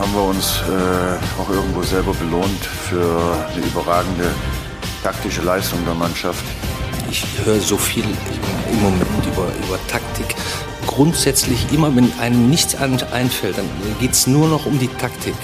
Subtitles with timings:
[0.00, 3.04] haben wir uns äh, auch irgendwo selber belohnt für
[3.52, 4.30] eine überragende
[5.02, 6.42] taktische Leistung der Mannschaft.
[7.10, 10.34] Ich höre so viel im Moment über, über Taktik.
[10.86, 13.66] Grundsätzlich immer, wenn einem nichts einfällt, dann
[14.00, 15.34] geht es nur noch um die Taktik.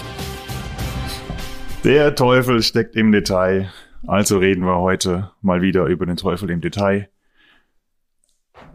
[1.85, 3.71] Der Teufel steckt im Detail.
[4.07, 7.11] Also reden wir heute mal wieder über den Teufel im Detail.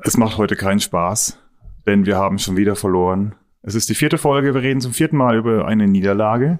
[0.03, 1.39] Es macht heute keinen Spaß,
[1.87, 3.33] denn wir haben schon wieder verloren.
[3.63, 6.59] Es ist die vierte Folge, wir reden zum vierten Mal über eine Niederlage.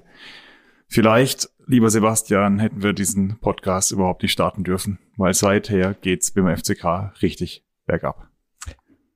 [0.86, 6.56] Vielleicht, lieber Sebastian, hätten wir diesen Podcast überhaupt nicht starten dürfen, weil seither geht's beim
[6.56, 8.28] FCK richtig bergab.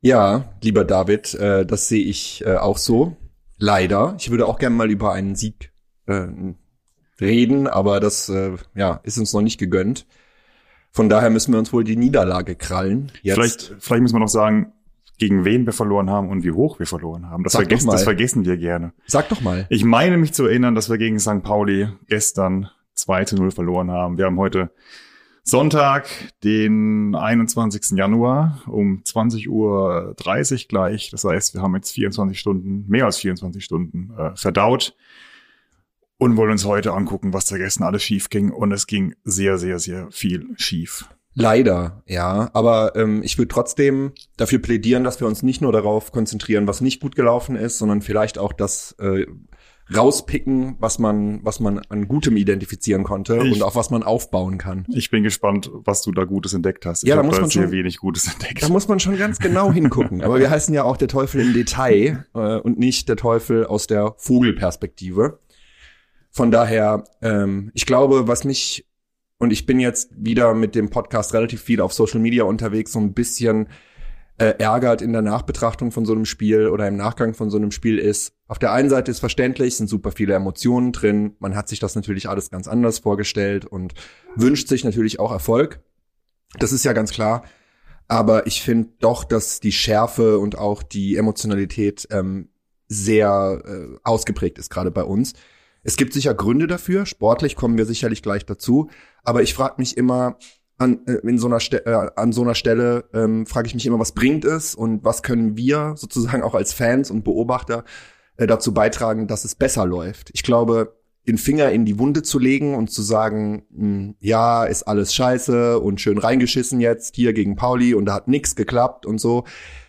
[0.00, 3.16] Ja, lieber David, äh, das sehe ich äh, auch so.
[3.56, 4.16] Leider.
[4.18, 5.72] Ich würde auch gerne mal über einen Sieg
[6.06, 6.26] äh,
[7.20, 10.06] reden, aber das äh, ja, ist uns noch nicht gegönnt.
[10.90, 13.12] Von daher müssen wir uns wohl die Niederlage krallen.
[13.22, 13.34] Jetzt.
[13.34, 14.72] Vielleicht, vielleicht müssen wir noch sagen,
[15.18, 17.42] gegen wen wir verloren haben und wie hoch wir verloren haben.
[17.42, 18.92] Das, vergessen, das vergessen wir gerne.
[19.06, 19.66] Sag doch mal.
[19.70, 21.42] Ich meine mich zu erinnern, dass wir gegen St.
[21.42, 24.18] Pauli gestern 2 zu 0 verloren haben.
[24.18, 24.70] Wir haben heute
[25.42, 26.08] Sonntag,
[26.42, 27.96] den 21.
[27.96, 30.14] Januar um 20.30 Uhr
[30.68, 31.10] gleich.
[31.10, 34.96] Das heißt, wir haben jetzt 24 Stunden, mehr als 24 Stunden äh, verdaut
[36.18, 38.50] und wollen uns heute angucken, was da gestern alles schief ging.
[38.50, 41.08] Und es ging sehr, sehr, sehr viel schief.
[41.38, 42.50] Leider, ja.
[42.54, 46.80] Aber ähm, ich würde trotzdem dafür plädieren, dass wir uns nicht nur darauf konzentrieren, was
[46.80, 49.26] nicht gut gelaufen ist, sondern vielleicht auch das äh,
[49.94, 54.56] rauspicken, was man, was man an Gutem identifizieren konnte ich, und auf was man aufbauen
[54.56, 54.86] kann.
[54.88, 57.04] Ich bin gespannt, was du da Gutes entdeckt hast.
[57.04, 58.62] Ich ja, da muss man schon wenig Gutes entdeckt.
[58.62, 60.22] Da muss man schon ganz genau hingucken.
[60.22, 63.86] Aber wir heißen ja auch der Teufel im Detail äh, und nicht der Teufel aus
[63.86, 65.38] der Vogelperspektive.
[66.30, 68.86] Von daher, ähm, ich glaube, was mich
[69.38, 72.98] und ich bin jetzt wieder mit dem Podcast relativ viel auf Social Media unterwegs, so
[72.98, 73.68] ein bisschen
[74.38, 77.70] äh, ärgert in der Nachbetrachtung von so einem Spiel oder im Nachgang von so einem
[77.70, 78.34] Spiel ist.
[78.48, 81.36] Auf der einen Seite ist verständlich, sind super viele Emotionen drin.
[81.38, 83.94] Man hat sich das natürlich alles ganz anders vorgestellt und
[84.34, 85.80] wünscht sich natürlich auch Erfolg.
[86.58, 87.44] Das ist ja ganz klar.
[88.08, 92.50] Aber ich finde doch, dass die Schärfe und auch die Emotionalität ähm,
[92.88, 95.32] sehr äh, ausgeprägt ist, gerade bei uns.
[95.86, 97.06] Es gibt sicher Gründe dafür.
[97.06, 98.90] Sportlich kommen wir sicherlich gleich dazu.
[99.22, 100.36] Aber ich frage mich immer,
[100.78, 103.86] an, äh, in so einer Ste äh, an so einer Stelle ähm, frage ich mich
[103.86, 107.84] immer, was bringt es und was können wir sozusagen auch als Fans und Beobachter
[108.36, 110.30] äh, dazu beitragen, dass es besser läuft.
[110.34, 110.96] Ich glaube,
[111.28, 115.14] den Finger in die Wunde zu legen und zu sagen, mh, hm, ja, ist alles
[115.14, 119.44] scheiße und schön reingeschissen jetzt hier gegen Pauli und da hat nichts geklappt und so.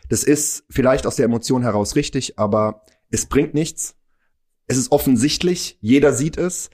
[0.09, 3.96] Das ist vielleicht aus der Emotion heraus richtig, aber es bringt nichts
[4.67, 6.69] es ist offensichtlich, jeder sieht es.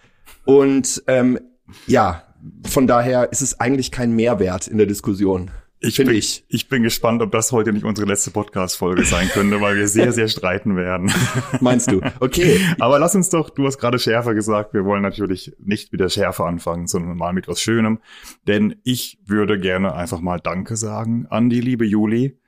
[0.45, 1.39] Und ähm,
[1.87, 2.23] ja,
[2.67, 5.51] von daher ist es eigentlich kein Mehrwert in der Diskussion.
[5.85, 6.45] Ich bin, ich.
[6.47, 10.13] ich bin gespannt, ob das heute nicht unsere letzte Podcast-Folge sein könnte, weil wir sehr,
[10.13, 11.11] sehr streiten werden.
[11.59, 11.99] Meinst du?
[12.21, 12.57] Okay.
[12.79, 16.45] Aber lass uns doch, du hast gerade schärfer gesagt, wir wollen natürlich nicht wieder schärfer
[16.45, 17.99] anfangen, sondern mal mit was Schönem.
[18.47, 22.39] Denn ich würde gerne einfach mal Danke sagen an die liebe Juli,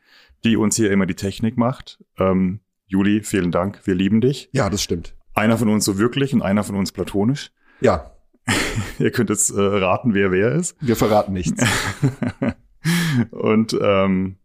[0.45, 2.01] die uns hier immer die Technik macht.
[2.17, 4.49] Ähm, Juli, vielen Dank, wir lieben dich.
[4.53, 5.13] Ja, das stimmt.
[5.35, 7.51] Einer von uns so wirklich und einer von uns platonisch.
[7.81, 8.11] Ja.
[8.99, 10.75] Ihr könnt jetzt äh, raten, wer wer ist.
[10.79, 11.63] Wir verraten nichts.
[13.31, 14.37] und ähm,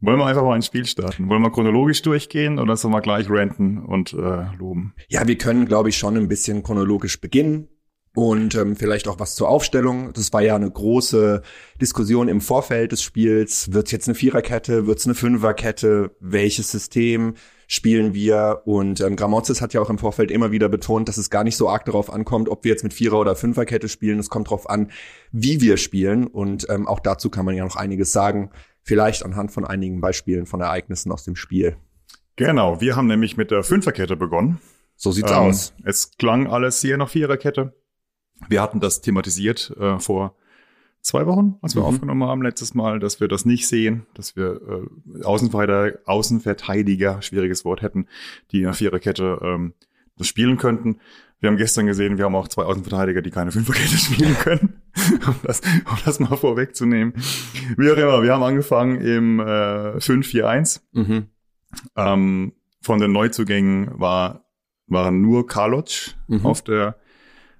[0.00, 1.28] wollen wir einfach mal ein Spiel starten?
[1.28, 4.94] Wollen wir chronologisch durchgehen oder sollen wir gleich ranten und äh, loben?
[5.08, 7.68] Ja, wir können, glaube ich, schon ein bisschen chronologisch beginnen
[8.14, 10.12] und ähm, vielleicht auch was zur Aufstellung.
[10.12, 11.42] Das war ja eine große
[11.80, 13.72] Diskussion im Vorfeld des Spiels.
[13.72, 14.86] Wird es jetzt eine Viererkette?
[14.86, 16.16] Wird es eine Fünferkette?
[16.20, 17.34] Welches System?
[17.68, 18.62] Spielen wir.
[18.64, 21.56] Und ähm, Gramozis hat ja auch im Vorfeld immer wieder betont, dass es gar nicht
[21.56, 24.18] so arg darauf ankommt, ob wir jetzt mit Vierer- oder Fünferkette spielen.
[24.18, 24.90] Es kommt darauf an,
[25.30, 26.26] wie wir spielen.
[26.26, 28.50] Und ähm, auch dazu kann man ja noch einiges sagen.
[28.82, 31.76] Vielleicht anhand von einigen Beispielen von Ereignissen aus dem Spiel.
[32.36, 34.60] Genau, wir haben nämlich mit der Fünferkette begonnen.
[34.96, 35.74] So sieht's ähm, aus.
[35.84, 37.74] Es klang alles hier nach Viererkette.
[38.48, 40.34] Wir hatten das thematisiert äh, vor
[41.08, 41.88] zwei Wochen, als wir mhm.
[41.88, 47.64] aufgenommen haben letztes Mal, dass wir das nicht sehen, dass wir äh, Außenverteidiger, Außenverteidiger, schwieriges
[47.64, 48.06] Wort hätten,
[48.52, 49.74] die in der Viererkette ähm,
[50.16, 50.98] das spielen könnten.
[51.40, 54.82] Wir haben gestern gesehen, wir haben auch zwei Außenverteidiger, die keine Fünferkette spielen können,
[55.26, 57.14] um, das, um das mal vorwegzunehmen.
[57.76, 60.80] Wie auch immer, wir haben angefangen im äh, 5-4-1.
[60.92, 61.26] Mhm.
[61.96, 64.44] Ähm, von den Neuzugängen war,
[64.86, 65.88] waren nur Karloc
[66.26, 66.44] mhm.
[66.44, 66.96] auf der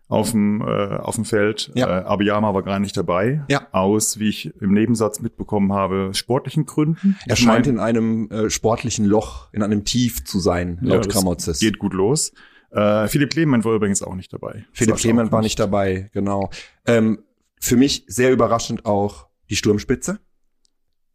[0.08, 1.70] auf dem, äh, auf dem Feld.
[1.74, 2.00] Ja.
[2.00, 3.44] Äh, Abiyama war gar nicht dabei.
[3.48, 3.68] Ja.
[3.72, 7.18] Aus, wie ich im Nebensatz mitbekommen habe, sportlichen Gründen.
[7.26, 11.06] Er ich scheint mein, in einem äh, sportlichen Loch, in einem Tief zu sein, laut
[11.06, 11.60] ja, Kramotzes.
[11.60, 12.32] Geht gut los.
[12.70, 14.64] Äh, Philipp Clement war übrigens auch nicht dabei.
[14.72, 16.50] Philipp Clement war nicht dabei, genau.
[16.86, 17.20] Ähm,
[17.60, 20.20] für mich sehr überraschend auch die Sturmspitze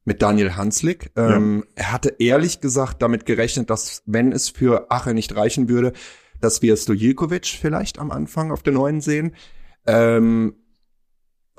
[0.05, 1.11] mit Daniel Hanslik.
[1.15, 1.83] Ähm, ja.
[1.83, 5.93] Er hatte ehrlich gesagt damit gerechnet, dass wenn es für Ache nicht reichen würde,
[6.43, 9.33] dass wir Stojilkovic vielleicht am Anfang auf der neuen sehen.
[9.85, 10.55] Ähm,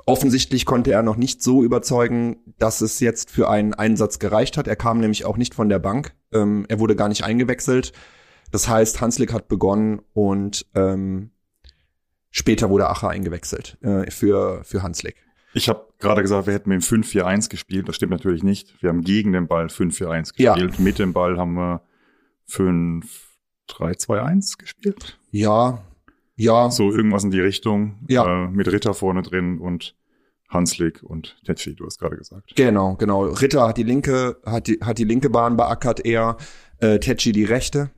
[0.05, 4.67] offensichtlich konnte er noch nicht so überzeugen, dass es jetzt für einen Einsatz gereicht hat.
[4.67, 6.13] Er kam nämlich auch nicht von der Bank.
[6.31, 7.93] Ähm, er wurde gar nicht eingewechselt.
[8.51, 11.31] Das heißt, Hanslik hat begonnen und ähm,
[12.29, 15.15] später wurde Acher eingewechselt äh, für, für Hanslik.
[15.55, 17.89] Ich habe gerade gesagt, wir hätten mit dem 5-4-1 gespielt.
[17.89, 18.79] Das stimmt natürlich nicht.
[18.83, 20.75] Wir haben gegen den Ball 5-4-1 gespielt.
[20.77, 20.83] Ja.
[20.83, 21.81] Mit dem Ball haben wir
[23.69, 25.19] 5-3-2-1 gespielt.
[25.31, 25.83] Ja,
[26.35, 26.69] ja.
[26.69, 27.99] So irgendwas in die Richtung.
[28.07, 28.45] Ja.
[28.45, 29.95] Äh, mit Ritter vorne drin und
[30.49, 32.55] Hanslik und Tetschi, du hast gerade gesagt.
[32.55, 33.23] Genau, genau.
[33.23, 36.37] Ritter hat die linke, hat die, hat die linke Bahn beackert, er,
[36.79, 37.91] äh, Tetschi die rechte.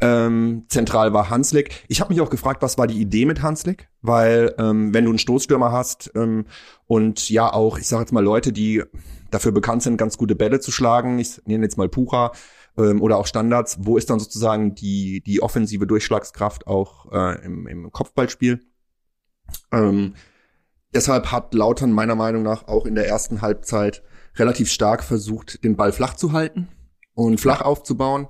[0.00, 1.84] Ähm, zentral war Hanslik.
[1.88, 3.88] Ich habe mich auch gefragt, was war die Idee mit Hanslik?
[4.02, 6.46] Weil ähm, wenn du einen Stoßstürmer hast ähm,
[6.86, 8.82] und ja auch, ich sage jetzt mal Leute, die
[9.30, 12.32] dafür bekannt sind, ganz gute Bälle zu schlagen, ich nenne jetzt mal Pucha
[12.76, 17.66] ähm, oder auch Standards, wo ist dann sozusagen die die offensive Durchschlagskraft auch äh, im,
[17.66, 18.60] im Kopfballspiel?
[19.72, 20.14] Ähm,
[20.92, 24.02] deshalb hat Lautern meiner Meinung nach auch in der ersten Halbzeit
[24.36, 26.68] relativ stark versucht, den Ball flach zu halten
[27.14, 28.28] und flach aufzubauen.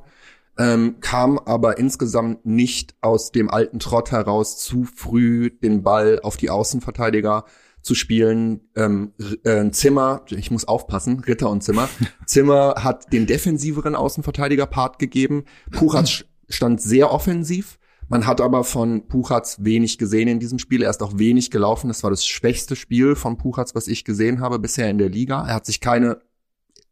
[0.56, 6.36] Ähm, kam aber insgesamt nicht aus dem alten Trott heraus, zu früh den Ball auf
[6.36, 7.44] die Außenverteidiger
[7.84, 8.62] zu spielen.
[8.74, 9.12] Ähm,
[9.44, 11.88] äh, Zimmer, ich muss aufpassen, Ritter und Zimmer.
[12.26, 15.44] Zimmer hat den defensiveren Außenverteidiger-Part gegeben.
[15.70, 17.78] Puchatz stand sehr offensiv.
[18.08, 20.82] Man hat aber von Puchatz wenig gesehen in diesem Spiel.
[20.82, 21.88] Er ist auch wenig gelaufen.
[21.88, 25.46] Das war das schwächste Spiel von Puchatz, was ich gesehen habe bisher in der Liga.
[25.46, 26.20] Er hat sich keine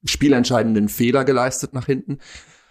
[0.05, 2.19] spielentscheidenden Fehler geleistet nach hinten.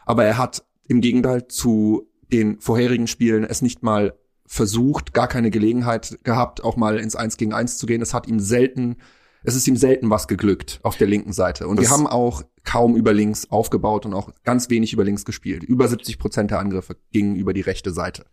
[0.06, 4.13] Aber er hat im Gegenteil zu den vorherigen Spielen es nicht mal
[4.51, 8.01] versucht, gar keine Gelegenheit gehabt, auch mal ins Eins gegen Eins zu gehen.
[8.01, 8.98] Es hat ihm selten,
[9.44, 11.69] es ist ihm selten was geglückt auf der linken Seite.
[11.69, 15.24] Und das wir haben auch kaum über links aufgebaut und auch ganz wenig über links
[15.24, 15.63] gespielt.
[15.63, 18.25] Über 70 Prozent der Angriffe gingen über die rechte Seite.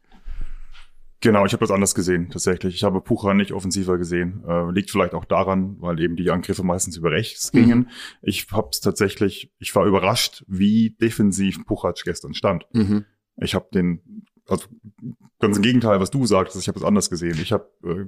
[1.20, 2.74] Genau, ich habe das anders gesehen, tatsächlich.
[2.74, 4.42] Ich habe Pucher nicht offensiver gesehen.
[4.44, 7.58] Äh, liegt vielleicht auch daran, weil eben die Angriffe meistens über rechts mhm.
[7.58, 7.90] gingen.
[8.22, 12.66] Ich habe es tatsächlich, ich war überrascht, wie defensiv Puchac gestern stand.
[12.72, 13.04] Mhm.
[13.40, 14.66] Ich habe den, also
[15.40, 17.38] ganz im Gegenteil, was du sagst, ich habe es anders gesehen.
[17.40, 18.06] Ich habe äh,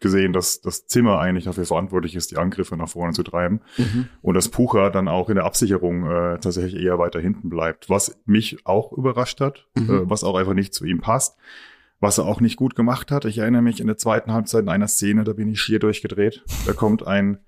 [0.00, 4.08] gesehen, dass das Zimmer eigentlich dafür verantwortlich ist, die Angriffe nach vorne zu treiben mhm.
[4.20, 8.20] und dass Pucher dann auch in der Absicherung äh, tatsächlich eher weiter hinten bleibt, was
[8.26, 9.90] mich auch überrascht hat, mhm.
[9.90, 11.38] äh, was auch einfach nicht zu ihm passt
[12.02, 13.24] was er auch nicht gut gemacht hat.
[13.26, 16.42] Ich erinnere mich in der zweiten Halbzeit in einer Szene, da bin ich schier durchgedreht.
[16.66, 17.38] Da kommt ein,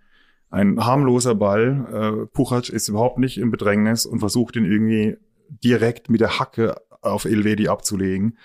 [0.48, 2.22] ein harmloser Ball.
[2.22, 5.16] Äh, Puchac ist überhaupt nicht im Bedrängnis und versucht ihn irgendwie
[5.48, 8.38] direkt mit der Hacke auf Elvedi abzulegen.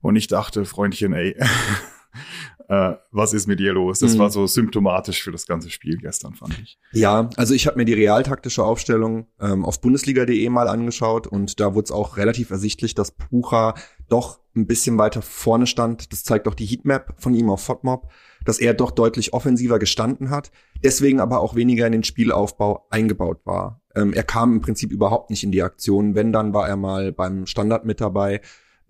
[0.00, 1.36] Und ich dachte, Freundchen, ey,
[2.68, 4.00] äh, was ist mit dir los?
[4.00, 4.18] Das mhm.
[4.18, 6.78] war so symptomatisch für das ganze Spiel gestern, fand ich.
[6.92, 11.74] Ja, also ich habe mir die realtaktische Aufstellung ähm, auf bundesliga.de mal angeschaut und da
[11.74, 13.74] wurde es auch relativ ersichtlich, dass Pucha
[14.08, 16.12] doch ein bisschen weiter vorne stand.
[16.12, 18.08] Das zeigt auch die Heatmap von ihm auf FODMOB,
[18.44, 20.50] dass er doch deutlich offensiver gestanden hat,
[20.82, 23.80] deswegen aber auch weniger in den Spielaufbau eingebaut war.
[23.94, 26.14] Ähm, er kam im Prinzip überhaupt nicht in die Aktion.
[26.14, 28.40] Wenn, dann war er mal beim Standard mit dabei.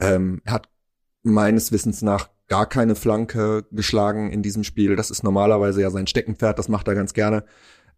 [0.00, 0.68] Ähm, er hat
[1.22, 4.96] meines Wissens nach gar keine Flanke geschlagen in diesem Spiel.
[4.96, 7.44] Das ist normalerweise ja sein Steckenpferd, das macht er ganz gerne.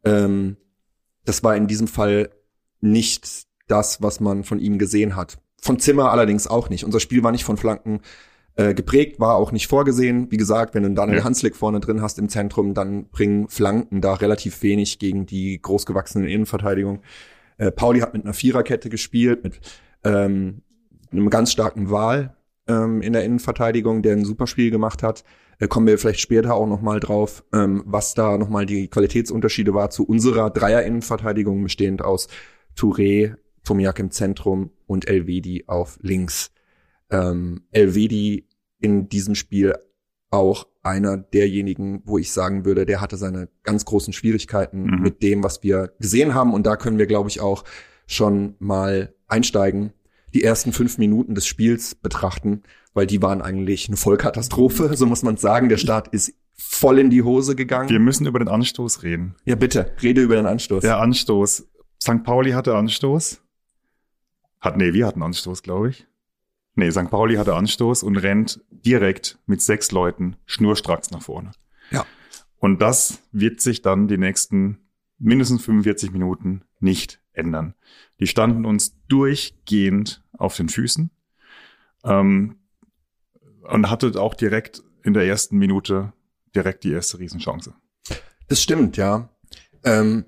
[0.05, 0.56] Ähm,
[1.25, 2.31] das war in diesem Fall
[2.81, 5.38] nicht das, was man von ihm gesehen hat.
[5.60, 6.84] Von Zimmer allerdings auch nicht.
[6.84, 8.00] Unser Spiel war nicht von Flanken
[8.58, 10.31] äh, geprägt, war auch nicht vorgesehen.
[10.31, 11.24] Wie gesagt, wenn du Daniel ja.
[11.24, 16.29] Hanslick vorne drin hast im Zentrum, dann bringen Flanken da relativ wenig gegen die großgewachsenen
[16.29, 17.00] Innenverteidigung.
[17.56, 19.60] Äh, Pauli hat mit einer Viererkette gespielt, mit
[20.05, 20.62] ähm,
[21.10, 22.36] einem ganz starken Wahl
[22.67, 25.24] ähm, in der Innenverteidigung, der ein super Spiel gemacht hat.
[25.58, 28.88] Äh, kommen wir vielleicht später auch noch mal drauf, ähm, was da noch mal die
[28.88, 32.29] Qualitätsunterschiede war zu unserer Dreier-Innenverteidigung, bestehend aus
[32.77, 33.34] Touré,
[33.69, 36.53] Tomiak im Zentrum und Elvedi auf links.
[37.10, 38.48] Ähm, Elvedi
[38.81, 39.75] in diesem Spiel
[40.31, 45.03] auch einer derjenigen, wo ich sagen würde, der hatte seine ganz großen Schwierigkeiten mhm.
[45.03, 46.55] mit dem, was wir gesehen haben.
[46.55, 47.65] Und da können wir, glaube ich, auch
[48.06, 49.93] schon mal einsteigen
[50.32, 52.63] die ersten fünf Minuten des Spiels betrachten,
[52.94, 55.69] weil die waren eigentlich eine Vollkatastrophe, so muss man sagen.
[55.69, 57.91] Der Start ist voll in die Hose gegangen.
[57.91, 59.34] Wir müssen über den Anstoß reden.
[59.44, 60.81] Ja, bitte, rede über den Anstoß.
[60.82, 61.67] Der Anstoß.
[62.03, 62.22] St.
[62.25, 63.43] Pauli hatte Anstoß.
[64.60, 66.06] Hat, nee, wir hatten Anstoß, glaube ich.
[66.74, 67.10] Nee, St.
[67.10, 71.53] Pauli hatte Anstoß und rennt direkt mit sechs Leuten schnurstracks nach vorne.
[71.91, 72.06] Ja.
[72.58, 74.79] Und das wird sich dann die nächsten
[75.19, 77.74] mindestens 45 Minuten nicht ändern.
[78.20, 81.10] Die standen uns durchgehend auf den Füßen
[82.05, 82.58] ähm,
[83.62, 86.12] und hatte auch direkt in der ersten Minute
[86.55, 87.74] direkt die erste Riesenchance.
[88.48, 89.29] Das stimmt, ja.
[89.84, 90.24] Ähm,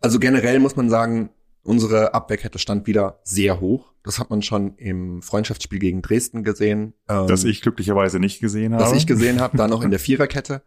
[0.00, 1.30] also generell muss man sagen,
[1.62, 3.92] Unsere Abwehrkette stand wieder sehr hoch.
[4.02, 6.94] Das hat man schon im Freundschaftsspiel gegen Dresden gesehen.
[7.08, 8.82] Ähm, das ich glücklicherweise nicht gesehen habe.
[8.82, 10.62] Das ich gesehen habe, da noch in der Viererkette.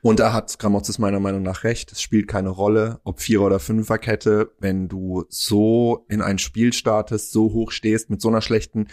[0.00, 1.92] Und da hat Gramozis meiner Meinung nach recht.
[1.92, 4.52] Es spielt keine Rolle, ob Vierer- oder Fünferkette.
[4.58, 8.88] Wenn du so in ein Spiel startest, so hoch stehst, mit so einer schlechten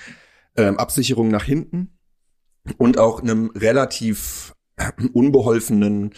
[0.56, 1.98] ähm, Absicherung nach hinten
[2.78, 4.56] und auch einem relativ
[5.14, 6.14] unbeholfenen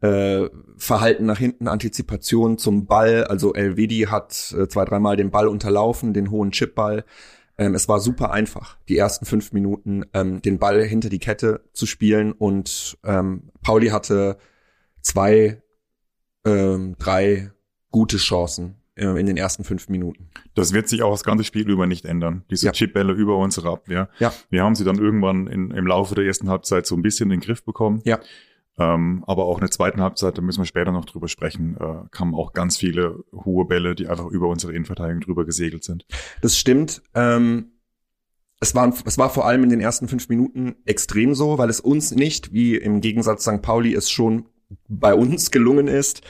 [0.00, 3.24] äh, Verhalten nach hinten, Antizipation zum Ball.
[3.24, 7.04] Also Elvedi hat äh, zwei, dreimal den Ball unterlaufen, den hohen Chipball.
[7.58, 11.64] Ähm, es war super einfach, die ersten fünf Minuten ähm, den Ball hinter die Kette
[11.72, 14.38] zu spielen und ähm, Pauli hatte
[15.02, 15.60] zwei,
[16.44, 17.50] ähm, drei
[17.90, 20.30] gute Chancen äh, in den ersten fünf Minuten.
[20.54, 22.44] Das wird sich auch das ganze Spiel über nicht ändern.
[22.48, 22.72] Diese ja.
[22.72, 24.08] Chipbälle über unsere Abwehr.
[24.20, 24.32] Ja.
[24.50, 27.40] Wir haben sie dann irgendwann in, im Laufe der ersten Halbzeit so ein bisschen in
[27.40, 28.00] den Griff bekommen.
[28.04, 28.20] Ja.
[28.78, 32.08] Ähm, aber auch in der zweiten Halbzeit, da müssen wir später noch drüber sprechen, äh,
[32.10, 36.06] kamen auch ganz viele hohe Bälle, die einfach über unsere Innenverteidigung drüber gesegelt sind.
[36.42, 37.02] Das stimmt.
[37.14, 37.72] Ähm,
[38.60, 41.80] es, war, es war vor allem in den ersten fünf Minuten extrem so, weil es
[41.80, 43.62] uns nicht, wie im Gegensatz St.
[43.62, 44.46] Pauli es schon
[44.88, 46.22] bei uns gelungen ist,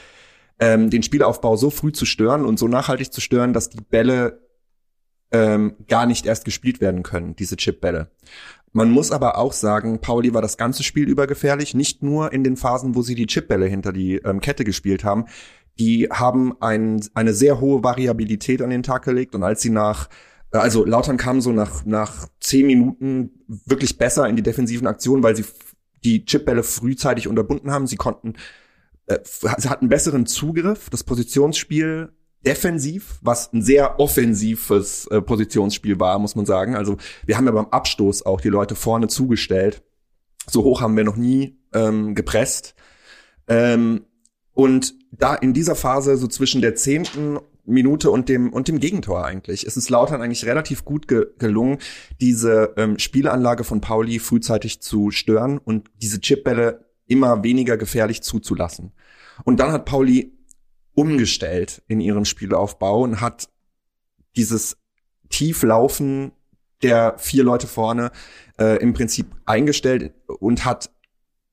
[0.59, 4.48] ähm, den Spielaufbau so früh zu stören und so nachhaltig zu stören, dass die Bälle
[5.31, 8.09] ähm, gar nicht erst gespielt werden können, diese Chipbälle.
[8.71, 12.43] Man muss aber auch sagen, Pauli war das ganze Spiel über gefährlich, nicht nur in
[12.43, 15.25] den Phasen, wo sie die Chipbälle hinter die ähm, Kette gespielt haben.
[15.79, 20.09] Die haben ein, eine sehr hohe Variabilität an den Tag gelegt und als sie nach
[20.51, 25.23] äh, also Lautern kam so nach, nach zehn Minuten wirklich besser in die defensiven Aktionen,
[25.23, 25.45] weil sie
[26.03, 27.87] die Chipbälle frühzeitig unterbunden haben.
[27.87, 28.33] Sie konnten,
[29.07, 30.89] äh, sie hatten besseren Zugriff.
[30.89, 32.13] Das Positionsspiel
[32.45, 36.75] defensiv, was ein sehr offensives äh, Positionsspiel war, muss man sagen.
[36.75, 39.83] Also wir haben ja beim Abstoß auch die Leute vorne zugestellt.
[40.49, 42.75] So hoch haben wir noch nie ähm, gepresst.
[43.47, 44.05] Ähm,
[44.53, 49.25] und da in dieser Phase, so zwischen der zehnten Minute und dem und dem Gegentor
[49.25, 51.77] eigentlich, ist es Lautern eigentlich relativ gut ge gelungen,
[52.19, 58.91] diese ähm, Spielanlage von Pauli frühzeitig zu stören und diese Chipbälle immer weniger gefährlich zuzulassen.
[59.43, 60.38] Und dann hat Pauli
[60.99, 63.47] umgestellt in ihrem Spielaufbau und hat
[64.35, 64.75] dieses
[65.29, 66.33] Tieflaufen
[66.81, 68.11] der vier Leute vorne
[68.59, 70.91] äh, im Prinzip eingestellt und hat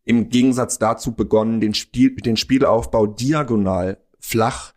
[0.04, 4.72] im Gegensatz dazu begonnen, den, Spiel, den Spielaufbau diagonal flach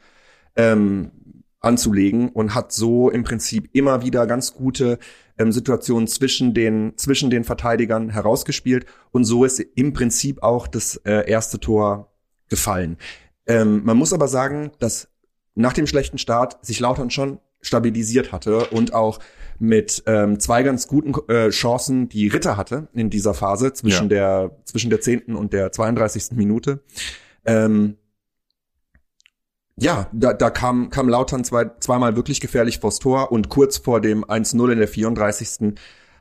[0.56, 1.12] ähm,
[1.60, 5.00] anzulegen und hat so im Prinzip immer wieder ganz gute
[5.40, 10.96] ähm, Situationen zwischen den zwischen den Verteidigern herausgespielt und so ist im Prinzip auch das
[10.98, 12.14] äh, erste Tor
[12.50, 12.98] gefallen.
[13.50, 15.10] Ähm, man muss aber sagen, dass
[15.56, 19.20] nach dem schlechten Start sich Lautern schon stabilisiert hatte und auch
[19.58, 24.08] mit ähm, zwei ganz guten äh, Chancen die Ritter hatte in dieser Phase zwischen ja.
[24.10, 26.38] der zwischen der zehnten und der 32.
[26.38, 26.82] Minute.
[27.44, 27.98] Ähm,
[29.76, 34.00] ja, da, da kam, kam Lautern zwei, zweimal wirklich gefährlich vors Tor und kurz vor
[34.00, 35.74] dem 1-0 in der 34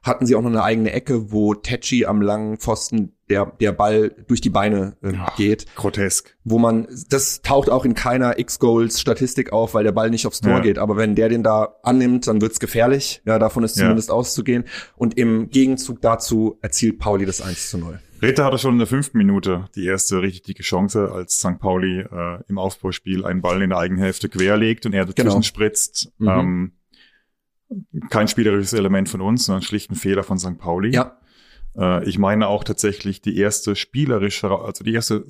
[0.08, 4.14] hatten sie auch noch eine eigene Ecke, wo Tetschi am langen Pfosten der, der Ball
[4.26, 5.66] durch die Beine äh, geht.
[5.76, 6.36] Grotesk.
[6.44, 10.54] Wo man, das taucht auch in keiner X-Goals-Statistik auf, weil der Ball nicht aufs Tor
[10.54, 10.60] ja.
[10.60, 10.78] geht.
[10.78, 13.22] Aber wenn der den da annimmt, dann wird's gefährlich.
[13.26, 14.14] Ja, davon ist zumindest ja.
[14.14, 14.64] auszugehen.
[14.96, 18.00] Und im Gegenzug dazu erzielt Pauli das 1 zu 0.
[18.20, 21.60] Ritter hatte schon in der fünften Minute die erste richtig dicke Chance, als St.
[21.60, 25.42] Pauli äh, im Aufbauspiel einen Ball in der eigenen Hälfte querlegt und er dazwischen genau.
[25.42, 26.10] spritzt.
[26.18, 26.28] Mhm.
[26.28, 26.72] Ähm,
[28.10, 30.58] kein spielerisches Element von uns, sondern schlicht ein Fehler von St.
[30.58, 30.94] Pauli.
[30.94, 31.18] Ja.
[31.76, 35.24] Äh, ich meine auch tatsächlich die erste spielerische, also die erste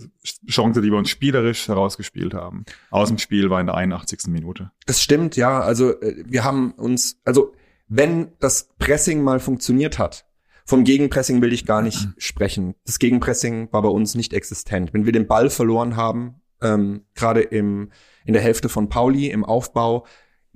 [0.48, 4.28] Chance, die wir uns spielerisch herausgespielt haben, aus dem Spiel war in der 81.
[4.28, 4.70] Minute.
[4.86, 5.60] Das stimmt, ja.
[5.60, 7.52] Also äh, wir haben uns, also
[7.88, 10.26] wenn das Pressing mal funktioniert hat,
[10.64, 12.14] vom Gegenpressing will ich gar nicht mhm.
[12.18, 12.74] sprechen.
[12.84, 14.92] Das Gegenpressing war bei uns nicht existent.
[14.92, 17.90] Wenn wir den Ball verloren haben, ähm, gerade im
[18.26, 20.06] in der Hälfte von Pauli im Aufbau,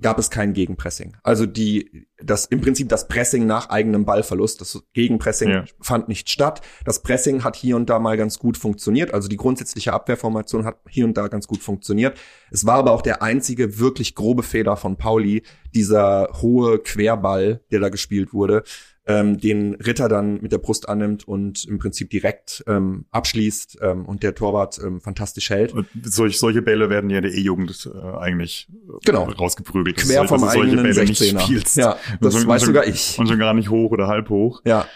[0.03, 1.17] gab es kein Gegenpressing.
[1.23, 5.65] Also die, das im Prinzip das Pressing nach eigenem Ballverlust, das Gegenpressing ja.
[5.81, 6.61] fand nicht statt.
[6.85, 9.13] Das Pressing hat hier und da mal ganz gut funktioniert.
[9.13, 12.17] Also die grundsätzliche Abwehrformation hat hier und da ganz gut funktioniert.
[12.51, 15.41] Es war aber auch der einzige wirklich grobe Fehler von Pauli,
[15.73, 18.63] dieser hohe Querball, der da gespielt wurde
[19.05, 24.05] ähm, den Ritter dann mit der Brust annimmt und im Prinzip direkt ähm, abschließt ähm,
[24.05, 25.73] und der Torwart ähm, fantastisch hält.
[25.73, 28.69] Und solch, solche Bälle werden ja in der E-Jugend äh, eigentlich
[29.05, 29.25] genau.
[29.25, 29.97] rausgeprügelt.
[29.97, 31.79] Quer vom eigenen 16er.
[31.79, 33.19] Ja, das und, weiß sogar ich.
[33.19, 34.61] Und schon gar nicht hoch oder halb hoch.
[34.65, 34.87] Ja.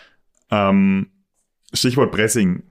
[0.50, 1.08] Ähm,
[1.74, 2.64] Stichwort Pressing.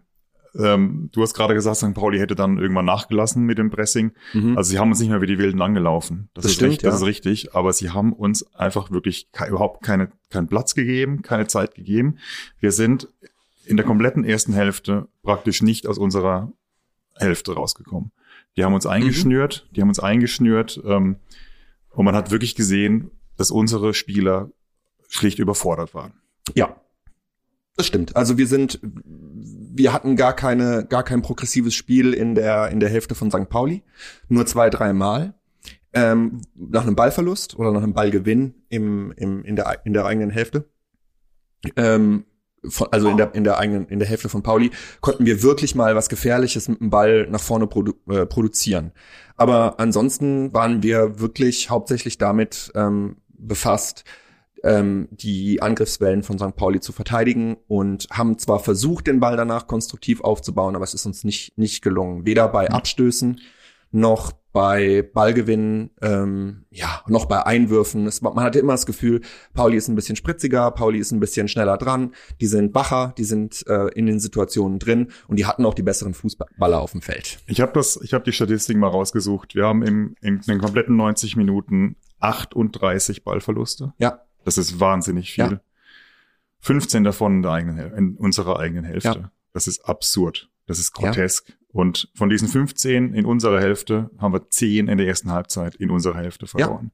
[0.59, 1.95] Ähm, du hast gerade gesagt, St.
[1.95, 4.13] Pauli hätte dann irgendwann nachgelassen mit dem Pressing.
[4.33, 4.57] Mhm.
[4.57, 6.29] Also sie haben uns nicht mehr wie die Wilden angelaufen.
[6.35, 6.91] Das, das ist stimmt, richtig, ja.
[6.91, 7.55] das ist richtig.
[7.55, 12.19] Aber sie haben uns einfach wirklich ke überhaupt keine, keinen Platz gegeben, keine Zeit gegeben.
[12.61, 13.09] Wir sind
[13.65, 16.53] in der kompletten ersten Hälfte praktisch nicht aus unserer
[17.17, 18.13] Hälfte rausgekommen.
[18.57, 19.75] Die haben uns eingeschnürt, mhm.
[19.75, 20.81] die haben uns eingeschnürt.
[20.85, 21.17] Ähm,
[21.91, 24.51] Und man hat wirklich gesehen, dass unsere Spieler
[25.09, 26.13] schlicht überfordert waren.
[26.55, 26.77] Ja.
[27.77, 28.17] Das stimmt.
[28.17, 28.81] Also wir sind,
[29.76, 33.49] wir hatten gar keine, gar kein progressives Spiel in der, in der Hälfte von St.
[33.49, 33.83] Pauli.
[34.28, 35.35] Nur zwei, drei Mal.
[35.92, 40.30] Ähm, nach einem Ballverlust oder nach einem Ballgewinn im, im, in der, in der eigenen
[40.30, 40.68] Hälfte.
[41.76, 42.26] Ähm,
[42.68, 45.75] von, also in der, in der eigenen, in der Hälfte von Pauli, konnten wir wirklich
[45.75, 48.92] mal was Gefährliches mit dem Ball nach vorne produ äh, produzieren.
[49.37, 54.04] Aber ansonsten waren wir wirklich hauptsächlich damit ähm, befasst,
[54.63, 56.57] ähm, die Angriffswellen von St.
[56.57, 61.07] Pauli zu verteidigen und haben zwar versucht, den Ball danach konstruktiv aufzubauen, aber es ist
[61.07, 62.27] uns nicht, nicht gelungen.
[62.27, 63.41] Weder bei Abstößen
[63.93, 68.07] noch bei Ballgewinnen, ähm, ja, noch bei Einwürfen.
[68.07, 69.21] Es, man hatte immer das Gefühl,
[69.53, 73.25] Pauli ist ein bisschen spritziger, Pauli ist ein bisschen schneller dran, die sind wacher, die
[73.25, 77.03] sind äh, in den Situationen drin und die hatten auch die besseren Fußballer auf dem
[77.03, 77.39] Feld.
[77.47, 79.55] Ich habe das, ich habe die Statistik mal rausgesucht.
[79.55, 83.93] Wir haben im, in den kompletten 90 Minuten 38 Ballverluste.
[83.99, 84.25] Ja.
[84.47, 85.45] Das ist wahnsinnig viel.
[85.45, 85.61] Ja.
[86.61, 89.09] 15 davon in, der eigenen, in unserer eigenen Hälfte.
[89.09, 89.33] Ja.
[89.53, 90.49] Das ist absurd.
[90.67, 91.49] Das ist grotesk.
[91.49, 91.55] Ja.
[91.69, 95.91] Und von diesen 15 in unserer Hälfte haben wir 10 in der ersten Halbzeit in
[95.91, 96.93] unserer Hälfte verloren.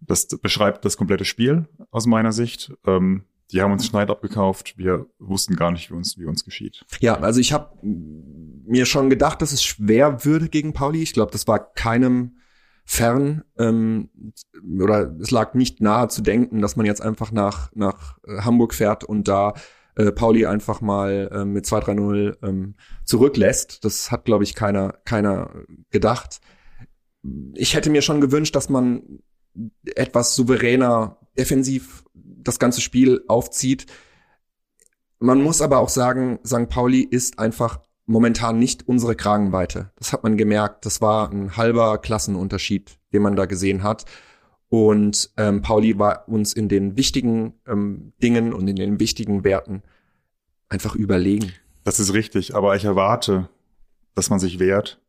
[0.00, 2.72] Das beschreibt das komplette Spiel aus meiner Sicht.
[2.84, 4.76] Ähm, die haben uns Schneid abgekauft.
[4.76, 6.84] Wir wussten gar nicht, wie uns, wie uns geschieht.
[6.98, 11.02] Ja, also ich habe mir schon gedacht, dass es schwer würde gegen Pauli.
[11.02, 12.38] Ich glaube, das war keinem
[12.84, 14.10] fern ähm,
[14.80, 18.74] oder es lag nicht nahe zu denken, dass man jetzt einfach nach, nach äh, Hamburg
[18.74, 19.54] fährt und da
[19.94, 22.74] äh, Pauli einfach mal äh, mit 2-3-0 ähm,
[23.04, 23.84] zurücklässt.
[23.84, 25.50] Das hat, glaube ich, keiner, keiner
[25.90, 26.40] gedacht.
[27.54, 29.20] Ich hätte mir schon gewünscht, dass man
[29.84, 33.86] etwas souveräner defensiv das ganze Spiel aufzieht.
[35.18, 36.68] Man muss aber auch sagen, St.
[36.68, 37.80] Pauli ist einfach
[38.12, 39.90] momentan nicht unsere Kragenweite.
[39.96, 40.84] Das hat man gemerkt.
[40.84, 44.04] Das war ein halber Klassenunterschied, den man da gesehen hat.
[44.68, 49.82] Und ähm, Pauli war uns in den wichtigen ähm, Dingen und in den wichtigen Werten
[50.68, 51.52] einfach überlegen.
[51.84, 53.48] Das ist richtig, aber ich erwarte,
[54.14, 55.00] dass man sich wehrt.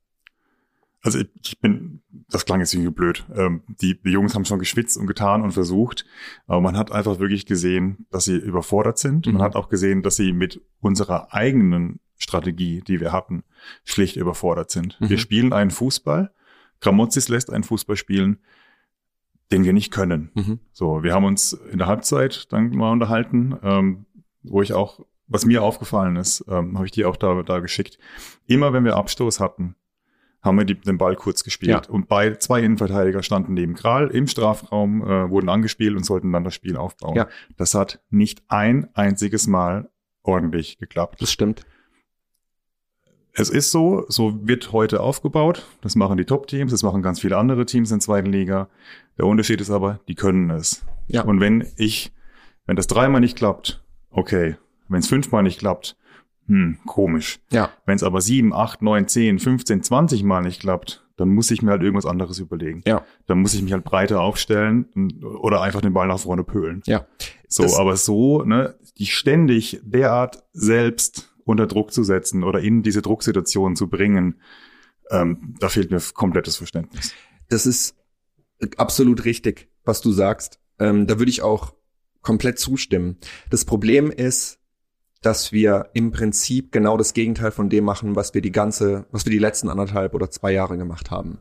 [1.02, 3.26] Also ich, ich bin, das klang jetzt irgendwie blöd.
[3.36, 6.06] Ähm, die, die Jungs haben schon geschwitzt und getan und versucht,
[6.48, 9.28] aber man hat einfach wirklich gesehen, dass sie überfordert sind.
[9.28, 9.34] Mhm.
[9.34, 13.44] Man hat auch gesehen, dass sie mit unserer eigenen Strategie, die wir hatten,
[13.84, 15.00] schlicht überfordert sind.
[15.00, 15.10] Mhm.
[15.10, 16.32] Wir spielen einen Fußball.
[16.80, 18.40] Gramozis lässt einen Fußball spielen,
[19.52, 20.32] den wir nicht können.
[20.34, 20.60] Mhm.
[20.72, 24.06] So, wir haben uns in der Halbzeit dann mal unterhalten, ähm,
[24.44, 27.98] wo ich auch, was mir aufgefallen ist, ähm, habe ich dir auch da, da geschickt.
[28.46, 29.76] Immer wenn wir Abstoß hatten,
[30.42, 31.86] haben wir die, den Ball kurz gespielt.
[31.88, 31.90] Ja.
[31.90, 36.44] Und bei zwei Innenverteidiger standen neben Kral im Strafraum, äh, wurden angespielt und sollten dann
[36.44, 37.16] das Spiel aufbauen.
[37.16, 37.30] Ja.
[37.56, 39.90] Das hat nicht ein einziges Mal
[40.22, 41.22] ordentlich geklappt.
[41.22, 41.66] Das stimmt.
[43.36, 45.66] Es ist so, so wird heute aufgebaut.
[45.82, 48.70] Das machen die Top-Teams, das machen ganz viele andere Teams in der zweiten Liga.
[49.18, 50.86] Der Unterschied ist aber, die können es.
[51.08, 51.24] Ja.
[51.24, 52.12] Und wenn ich,
[52.68, 54.56] wenn das dreimal nicht klappt, okay.
[54.88, 55.98] Wenn es fünfmal nicht klappt,
[56.48, 57.40] hm, komisch.
[57.52, 57.72] Ja.
[57.86, 61.62] Wenn es aber sieben, acht, neun, zehn, 15, 20 Mal nicht klappt, dann muss ich
[61.62, 62.84] mir halt irgendwas anderes überlegen.
[62.86, 63.04] Ja.
[63.26, 64.88] Dann muss ich mich halt breiter aufstellen
[65.42, 66.82] oder einfach den Ball nach vorne pölen.
[66.86, 67.08] Ja.
[67.48, 72.84] So, das aber so, ne, die ständig derart selbst unter Druck zu setzen oder in
[72.84, 74.40] diese Drucksituation zu bringen,
[75.10, 77.14] ähm, da fehlt mir komplettes Verständnis.
[77.50, 77.96] Das ist
[78.78, 80.60] absolut richtig, was du sagst.
[80.80, 81.74] Ähm, da würde ich auch
[82.22, 83.18] komplett zustimmen.
[83.50, 84.60] Das Problem ist,
[85.22, 89.26] dass wir im Prinzip genau das Gegenteil von dem machen, was wir die ganze, was
[89.26, 91.40] wir die letzten anderthalb oder zwei Jahre gemacht haben.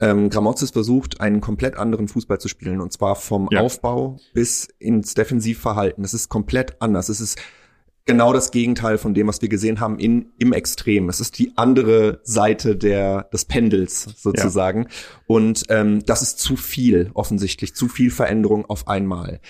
[0.00, 3.60] Ähm, Gramozis versucht, einen komplett anderen Fußball zu spielen und zwar vom ja.
[3.60, 6.02] Aufbau bis ins Defensivverhalten.
[6.02, 7.08] Das ist komplett anders.
[7.08, 7.38] Es ist
[8.06, 11.08] genau das Gegenteil von dem, was wir gesehen haben in, im Extrem.
[11.08, 14.82] Es ist die andere Seite der, des Pendels sozusagen.
[14.82, 14.88] Ja.
[15.26, 19.40] Und ähm, das ist zu viel, offensichtlich, zu viel Veränderung auf einmal.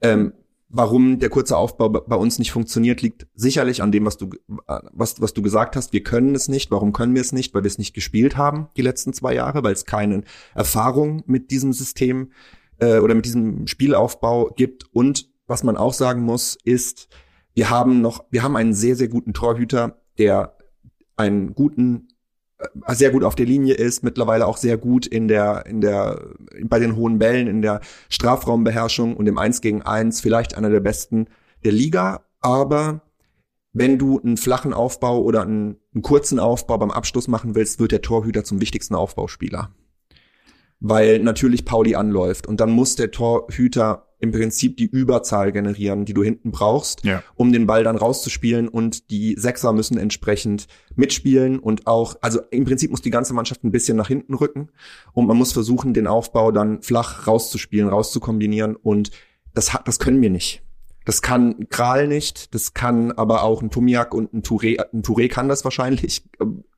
[0.00, 0.32] Ähm,
[0.68, 4.30] warum der kurze Aufbau bei uns nicht funktioniert, liegt sicherlich an dem, was du,
[4.66, 5.92] was, was du gesagt hast.
[5.92, 6.70] Wir können es nicht.
[6.70, 7.54] Warum können wir es nicht?
[7.54, 10.22] Weil wir es nicht gespielt haben die letzten zwei Jahre, weil es keine
[10.54, 12.32] Erfahrung mit diesem System
[12.78, 14.84] äh, oder mit diesem Spielaufbau gibt.
[14.92, 17.08] Und was man auch sagen muss, ist,
[17.54, 20.56] wir haben noch, wir haben einen sehr, sehr guten Torhüter, der
[21.16, 22.08] einen guten,
[22.58, 26.20] äh, sehr gut auf der Linie ist, mittlerweile auch sehr gut in der, in der,
[26.64, 30.80] bei den hohen Bällen, in der Strafraumbeherrschung und im Eins gegen Eins, vielleicht einer der
[30.80, 31.28] besten
[31.64, 32.24] der Liga.
[32.40, 33.02] Aber
[33.72, 37.92] wenn du einen flachen Aufbau oder einen, einen kurzen Aufbau beim Abschluss machen willst, wird
[37.92, 39.70] der Torhüter zum wichtigsten Aufbauspieler.
[40.80, 46.14] Weil natürlich Pauli anläuft und dann muss der Torhüter im Prinzip die Überzahl generieren, die
[46.14, 47.22] du hinten brauchst, Ja.
[47.36, 52.64] um den Ball dann rauszuspielen und die Sechser müssen entsprechend mitspielen und auch, also im
[52.64, 54.70] Prinzip muss die ganze Mannschaft ein bisschen nach hinten rücken
[55.12, 59.10] und man muss versuchen, den Aufbau dann flach rauszuspielen, rauszukombinieren und
[59.54, 60.62] das hat, das können wir nicht.
[61.06, 65.28] Das kann Kral nicht, das kann aber auch ein Tomiak und ein Touré, ein Touré
[65.28, 66.24] kann das wahrscheinlich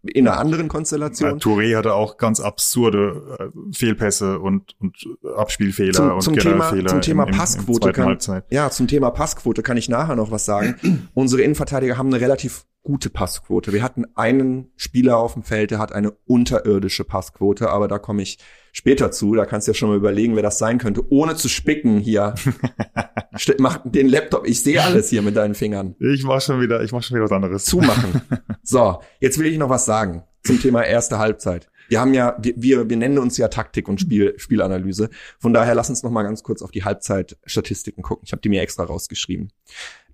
[0.09, 1.38] in einer anderen Ja, Konstellation.
[1.40, 4.97] Touré hatte auch ganz absurde äh, Fehlpässe und, und
[5.37, 8.45] Abspielfehler Zum, und zum Thema, Fehler zum Thema im, Passquote kann, Halbzeit.
[8.51, 11.09] ja, zum Thema Passquote kann ich nachher noch was sagen.
[11.14, 13.73] Unsere Innenverteidiger haben eine relativ gute Passquote.
[13.73, 18.23] Wir hatten einen Spieler auf dem Feld, der hat eine unterirdische Passquote, aber da komme
[18.23, 18.38] ich
[18.71, 19.35] später zu.
[19.35, 22.37] Da kannst du ja schon mal überlegen, wer das sein könnte, ohne zu spicken hier.
[23.59, 24.47] Mach den Laptop.
[24.47, 25.97] Ich sehe alles hier mit deinen Fingern.
[25.99, 27.64] Ich mach schon wieder, ich mach schon wieder was anderes.
[27.64, 28.23] Zumachen.
[28.69, 29.96] So, jetzt will ich noch was sagen
[30.45, 31.69] zum Thema erste Halbzeit.
[31.89, 35.09] Wir haben ja, wir, wir nennen uns ja Taktik und Spiel, Spielanalyse.
[35.39, 38.25] Von daher lass uns noch mal ganz kurz auf die Halbzeitstatistiken gucken.
[38.27, 39.53] Ich habe die mir extra rausgeschrieben.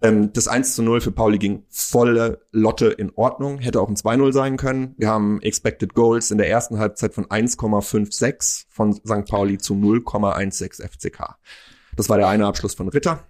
[0.02, 3.58] Ähm, das 1 zu 0 für Pauli ging volle Lotte in Ordnung.
[3.58, 4.94] Hätte auch ein 2-0 sein können.
[4.98, 9.24] Wir haben Expected Goals in der ersten Halbzeit von 1,56 von St.
[9.28, 11.36] Pauli zu 0,16 FCK.
[11.96, 13.26] Das war der eine Abschluss von Ritter.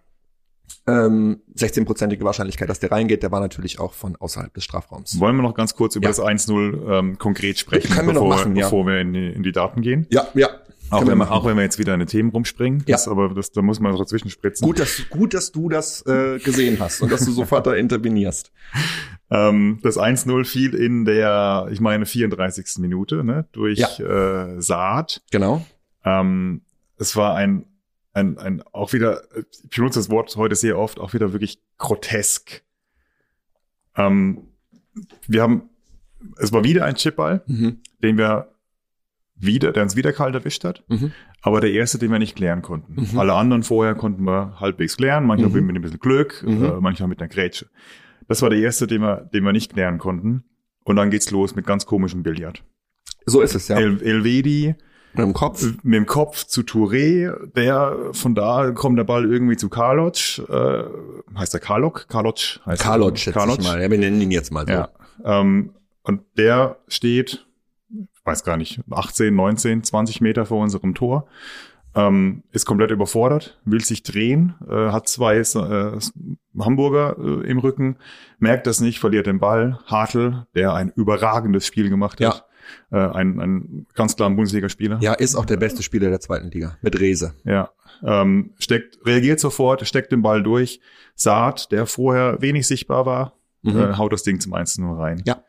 [0.86, 5.20] Ähm, 16-prozentige Wahrscheinlichkeit, dass der reingeht, der war natürlich auch von außerhalb des Strafraums.
[5.20, 6.10] Wollen wir noch ganz kurz über Ja.
[6.10, 8.64] das 1-0 ähm, konkret sprechen, Können wir noch bevor, machen, ja.
[8.66, 10.06] bevor wir in die, in die Daten gehen?
[10.10, 10.48] Ja, ja.
[10.90, 12.80] Auch wir wenn, wir, auch wenn wir jetzt wieder in die Themen rumspringen.
[12.86, 12.96] Ja.
[12.96, 14.66] Das, aber das, da muss man dazwischen spritzen.
[14.66, 18.50] Gut, dass, gut, dass du das äh, gesehen hast und dass du sofort da intervenierst.
[19.34, 22.76] Ähm, das 1-0 fiel in der, ich meine, 34.
[22.80, 23.88] Minute, ne, durch Ja.
[24.56, 25.22] äh, Saat.
[25.30, 25.64] Genau.
[26.04, 26.60] Ähm,
[26.98, 27.64] es war ein,
[28.12, 29.22] ein, ein, auch wieder,
[29.70, 32.62] ich benutze das Wort heute sehr oft, auch wieder wirklich grotesk.
[33.96, 34.48] Ähm,
[35.26, 35.68] wir haben,
[36.38, 37.78] es war wieder ein Chipball, Mhm.
[38.02, 38.48] den wir
[39.34, 41.12] wieder, der uns wieder kalt erwischt hat, Mhm.
[41.40, 42.94] aber der erste, den wir nicht klären konnten.
[43.12, 43.18] Mhm.
[43.18, 45.66] Alle anderen vorher konnten wir halbwegs klären, manchmal Mhm.
[45.66, 46.64] mit ein bisschen Glück, Mhm.
[46.64, 47.66] äh, manchmal mit einer Grätsche.
[48.28, 50.44] Das war der erste, den wir, den wir nicht klären konnten.
[50.84, 52.62] Und dann geht's los mit ganz komischem Billard.
[53.26, 53.78] So ist es, ja.
[53.78, 54.74] El Elvedi
[55.14, 55.62] Mit dem Kopf.
[55.82, 60.84] mit dem Kopf zu Touré, der von da kommt der Ball irgendwie zu Karloc, äh,
[61.36, 62.08] heißt der Karlok?
[62.08, 63.58] Karloc heißt Karloc, schätze Karloc.
[63.58, 63.80] ich mal.
[63.82, 64.72] Ja, wir nennen ihn jetzt mal so.
[64.72, 64.88] Ja.
[65.24, 67.46] Ähm, und der steht,
[67.90, 71.26] ich weiß gar nicht, 18, 19, 20 Meter vor unserem Tor,
[71.94, 75.98] ähm, ist komplett überfordert, will sich drehen, äh, hat zwei äh,
[76.58, 77.96] Hamburger äh, im Rücken,
[78.38, 79.78] merkt das nicht, verliert den Ball.
[79.86, 82.46] Hartl, der ein überragendes Spiel gemacht hat,
[82.90, 84.98] äh, ein, ein ganz klar Bundesligaspieler.
[85.00, 86.76] Ja, ist auch der beste Spieler der zweiten Liga.
[86.82, 87.34] Mit Rese.
[87.44, 87.70] Ja,
[88.04, 90.80] ähm, steckt, reagiert sofort, steckt den Ball durch.
[91.14, 93.76] Saat, der vorher wenig sichtbar war, Mhm.
[93.78, 95.22] äh, haut das Ding zum 1-0 rein.
[95.24, 95.44] Ja.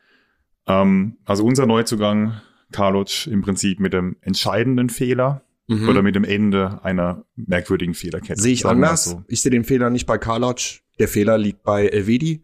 [0.67, 2.39] Ähm, also unser Neuzugang,
[2.71, 5.87] Karloc, im Prinzip mit dem entscheidenden Fehler Mhm.
[5.89, 8.39] oder mit dem Ende einer merkwürdigen Fehlerkette.
[8.41, 9.05] Sehe ich anders.
[9.05, 9.23] so.
[9.27, 10.57] Ich sehe den Fehler nicht bei Karloc.
[10.99, 12.43] Der Fehler liegt bei Elvedi,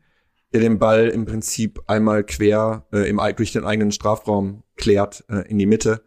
[0.54, 5.48] der den Ball im Prinzip einmal quer äh, im, durch den eigenen Strafraum klärt äh,
[5.50, 6.02] in die Mitte.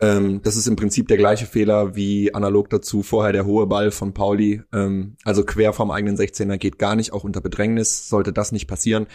[0.00, 3.90] Ähm, das ist im Prinzip der gleiche Fehler wie analog dazu vorher der hohe Ball
[3.90, 4.62] von Pauli.
[4.72, 8.66] Ähm, also quer vom eigenen 16er geht gar nicht, auch unter Bedrängnis sollte das nicht
[8.66, 9.06] passieren.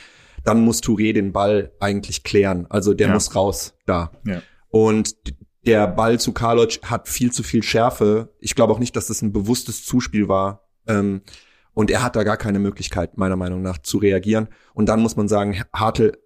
[0.43, 2.67] Dann muss Touré den Ball eigentlich klären.
[2.69, 3.13] Also der Ja.
[3.13, 4.11] muss raus da.
[4.25, 4.41] Ja.
[4.69, 5.15] Und
[5.65, 8.33] der Ball zu Karloc hat viel zu viel Schärfe.
[8.39, 10.69] Ich glaube auch nicht, dass das ein bewusstes Zuspiel war.
[10.87, 11.21] Ähm,
[11.77, 14.47] und er hat da gar keine Möglichkeit, meiner Meinung nach, zu reagieren.
[14.73, 16.17] Und dann muss man sagen, Hartl,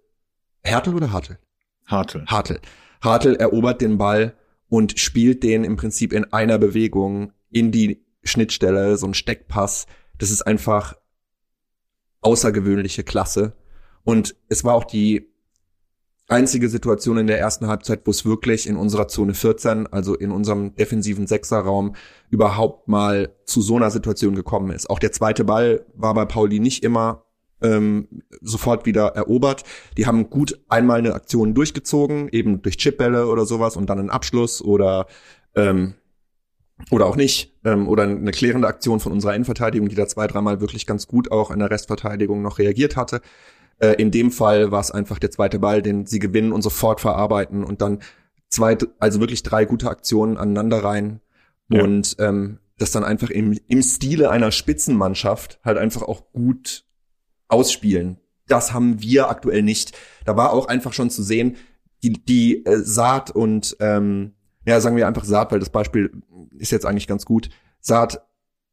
[0.62, 1.36] Hertel oder Hartl?
[1.86, 2.24] Hartl.
[2.24, 2.58] Hartl.
[3.02, 4.34] Hartl erobert den Ball
[4.70, 9.84] und spielt den im Prinzip in einer Bewegung in die Schnittstelle, so ein Steckpass.
[10.16, 10.94] Das ist einfach
[12.22, 13.52] außergewöhnliche Klasse.
[14.04, 15.31] Und es war auch die
[16.32, 20.30] einzige Situation in der ersten Halbzeit, wo es wirklich in unserer Zone 14, also in
[20.30, 21.94] unserem defensiven Sechserraum,
[22.30, 24.90] überhaupt mal zu so einer Situation gekommen ist.
[24.90, 27.24] Auch der zweite Ball war bei Pauli nicht immer
[27.62, 28.08] ähm,
[28.40, 29.62] sofort wieder erobert.
[29.96, 34.10] Die haben gut einmal eine Aktion durchgezogen, eben durch Chipbälle oder sowas und dann einen
[34.10, 35.06] Abschluss oder
[35.54, 35.94] ähm,
[36.90, 40.60] oder auch nicht ähm, oder eine klärende Aktion von unserer Innenverteidigung, die da zwei, dreimal
[40.60, 43.20] wirklich ganz gut auch in der Restverteidigung noch reagiert hatte.
[43.78, 47.00] Äh, in dem Fall war es einfach der zweite Ball, den sie gewinnen und sofort
[47.00, 48.00] verarbeiten und dann
[48.48, 51.20] zwei, also wirklich drei gute Aktionen aneinander rein
[51.68, 51.82] Ja.
[51.82, 56.84] und ähm, das dann einfach im, im Stile einer Spitzenmannschaft halt einfach auch gut
[57.48, 58.18] ausspielen.
[58.48, 59.92] Das haben wir aktuell nicht.
[60.24, 61.56] Da war auch einfach schon zu sehen,
[62.02, 64.32] die, die äh, Saat und ähm,
[64.66, 66.10] ja, sagen wir einfach Saat, weil das Beispiel
[66.58, 67.48] ist jetzt eigentlich ganz gut.
[67.80, 68.20] Saat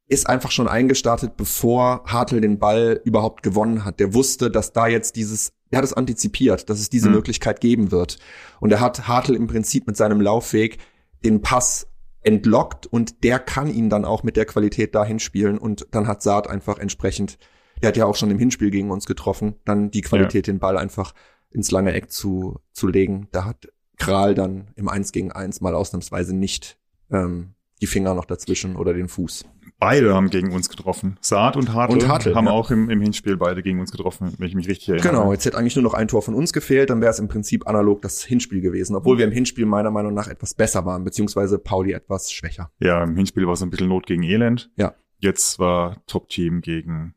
[0.09, 3.99] ist einfach schon eingestartet, bevor Hartl den Ball überhaupt gewonnen hat.
[3.99, 7.15] Der wusste, dass da jetzt dieses, er hat es antizipiert, dass es diese Mhm.
[7.15, 8.17] Möglichkeit geben wird.
[8.59, 10.79] Und er hat Hartl im Prinzip mit seinem Laufweg
[11.23, 11.87] den Pass
[12.21, 16.21] entlockt und der kann ihn dann auch mit der Qualität dahin spielen und dann hat
[16.21, 17.37] Saad einfach entsprechend,
[17.81, 20.77] der hat ja auch schon im Hinspiel gegen uns getroffen, dann die Qualität, den Ball
[20.77, 21.13] einfach
[21.51, 23.27] ins lange Eck zu, zu legen.
[23.31, 26.77] Da hat Kral dann im Eins gegen Eins mal ausnahmsweise nicht
[27.11, 29.45] ähm, die Finger noch dazwischen oder den Fuß.
[29.79, 31.17] Beide haben gegen uns getroffen.
[31.21, 32.51] Saad und Hartl, Und Hartl, haben ja.
[32.51, 35.09] auch im, im Hinspiel beide gegen uns getroffen, wenn ich mich richtig erinnere.
[35.09, 37.29] Genau, jetzt hätte eigentlich nur noch ein Tor von uns gefehlt, dann wäre es im
[37.29, 41.05] Prinzip analog das Hinspiel gewesen, obwohl wir im Hinspiel meiner Meinung nach etwas besser waren,
[41.05, 42.71] beziehungsweise Pauli etwas schwächer.
[42.79, 44.69] Ja, im Hinspiel war es ein bisschen Not gegen Elend.
[44.75, 44.95] Ja.
[45.17, 47.15] Jetzt war Top-Team gegen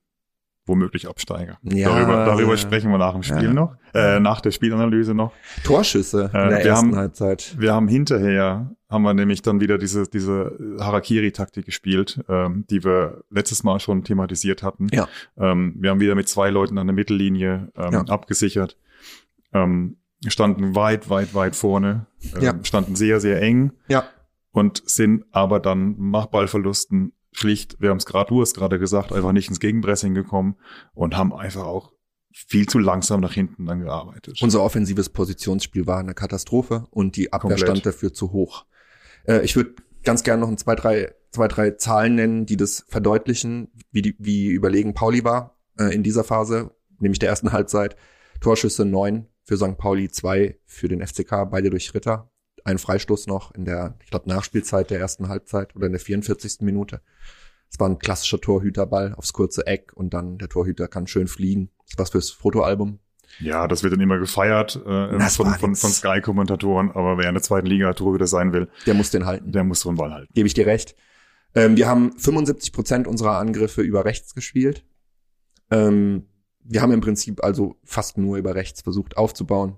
[0.67, 1.59] womöglich Absteiger.
[1.63, 2.57] Ja, darüber darüber ja.
[2.57, 3.53] sprechen wir nach dem Spiel Ja.
[3.53, 5.33] noch, äh, nach der Spielanalyse noch.
[5.65, 7.57] Torschüsse Äh, in der wir ersten haben- Halbzeit.
[7.59, 13.25] Wir haben hinterher, haben wir nämlich dann wieder diese, diese Harakiri-Taktik gespielt, ähm, die wir
[13.31, 14.87] letztes Mal schon thematisiert hatten.
[14.93, 15.09] Ja.
[15.37, 18.77] Ähm, wir haben wieder mit zwei Leuten an der Mittellinie ähm, abgesichert.
[19.53, 19.97] Ähm,
[20.29, 22.55] standen weit, weit, weit vorne, ähm, Ja.
[22.63, 24.05] standen sehr, sehr eng Ja,
[24.53, 29.13] und sind aber dann nach Ballverlusten schlicht, wir haben es gerade, du hast gerade gesagt,
[29.13, 30.57] einfach nicht ins Gegenpressing gekommen
[30.95, 31.93] und haben einfach auch
[32.33, 34.41] viel zu langsam nach hinten dann gearbeitet.
[34.43, 37.69] unser offensives Positionsspiel war eine Katastrophe und die Abwehr Komplett.
[37.69, 38.65] stand dafür zu hoch.
[39.25, 42.85] Äh, ich würde ganz gerne noch ein zwei, drei, zwei, drei Zahlen nennen, die das
[42.89, 47.97] verdeutlichen, wie, die, wie überlegen Pauli war äh, in dieser Phase, nämlich der ersten Halbzeit.
[48.41, 49.79] Torschüsse neun für St.
[49.79, 52.32] Pauli, zwei für den FCK, beide durch Ritter.
[52.65, 56.61] Ein Freistoß noch in der, ich glaube, Nachspielzeit der ersten Halbzeit oder in der 44.
[56.61, 57.01] Minute.
[57.71, 61.71] Es war ein klassischer Torhüterball aufs kurze Eck und dann der Torhüter kann schön fliegen.
[61.91, 62.99] Das was fürs Fotoalbum.
[63.41, 67.43] Ja, das wird dann immer gefeiert äh, von, von, von Sky-Kommentatoren, aber wer in der
[67.43, 69.53] zweiten Liga Torhüter sein will, Der muss den halten.
[69.53, 70.31] der muss so einen Ball halten.
[70.35, 70.95] gebe ich dir recht.
[71.55, 74.85] Ähm, wir haben 75 Prozent unserer Angriffe über rechts gespielt.
[75.71, 76.27] Ähm,
[76.61, 79.77] wir haben im Prinzip also fast nur über rechts versucht aufzubauen.